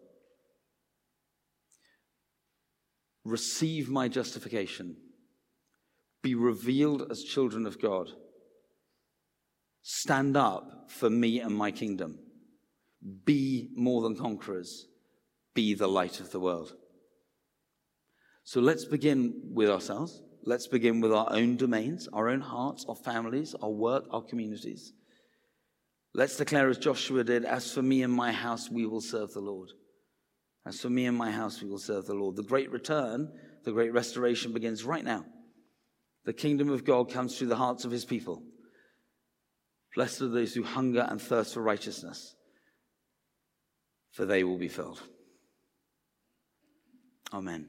Receive 3.24 3.88
my 3.88 4.08
justification. 4.08 4.96
Be 6.22 6.34
revealed 6.34 7.10
as 7.10 7.22
children 7.22 7.66
of 7.66 7.80
God. 7.80 8.10
Stand 9.82 10.36
up 10.36 10.90
for 10.90 11.08
me 11.08 11.40
and 11.40 11.54
my 11.54 11.70
kingdom. 11.70 12.18
Be 13.24 13.70
more 13.76 14.02
than 14.02 14.16
conquerors. 14.16 14.86
Be 15.54 15.74
the 15.74 15.88
light 15.88 16.20
of 16.20 16.30
the 16.30 16.40
world. 16.40 16.72
So 18.44 18.60
let's 18.60 18.84
begin 18.84 19.34
with 19.52 19.70
ourselves. 19.70 20.22
Let's 20.44 20.66
begin 20.66 21.00
with 21.00 21.12
our 21.12 21.28
own 21.30 21.56
domains, 21.56 22.08
our 22.12 22.28
own 22.28 22.40
hearts, 22.40 22.86
our 22.88 22.96
families, 22.96 23.54
our 23.62 23.70
work, 23.70 24.04
our 24.10 24.22
communities. 24.22 24.92
Let's 26.14 26.36
declare 26.36 26.68
as 26.68 26.78
Joshua 26.78 27.24
did, 27.24 27.44
as 27.44 27.72
for 27.72 27.82
me 27.82 28.02
and 28.02 28.12
my 28.12 28.32
house, 28.32 28.70
we 28.70 28.86
will 28.86 29.00
serve 29.00 29.32
the 29.32 29.40
Lord. 29.40 29.70
As 30.66 30.80
for 30.80 30.90
me 30.90 31.06
and 31.06 31.16
my 31.16 31.30
house, 31.30 31.62
we 31.62 31.68
will 31.68 31.78
serve 31.78 32.06
the 32.06 32.14
Lord. 32.14 32.36
The 32.36 32.42
great 32.42 32.70
return, 32.70 33.30
the 33.64 33.72
great 33.72 33.92
restoration 33.92 34.52
begins 34.52 34.84
right 34.84 35.04
now. 35.04 35.24
The 36.24 36.32
kingdom 36.32 36.70
of 36.70 36.84
God 36.84 37.10
comes 37.10 37.38
through 37.38 37.48
the 37.48 37.56
hearts 37.56 37.84
of 37.84 37.90
his 37.90 38.04
people. 38.04 38.42
Blessed 39.94 40.22
are 40.22 40.28
those 40.28 40.54
who 40.54 40.62
hunger 40.62 41.06
and 41.08 41.20
thirst 41.20 41.54
for 41.54 41.62
righteousness, 41.62 42.34
for 44.12 44.26
they 44.26 44.44
will 44.44 44.58
be 44.58 44.68
filled. 44.68 45.00
Amen. 47.32 47.68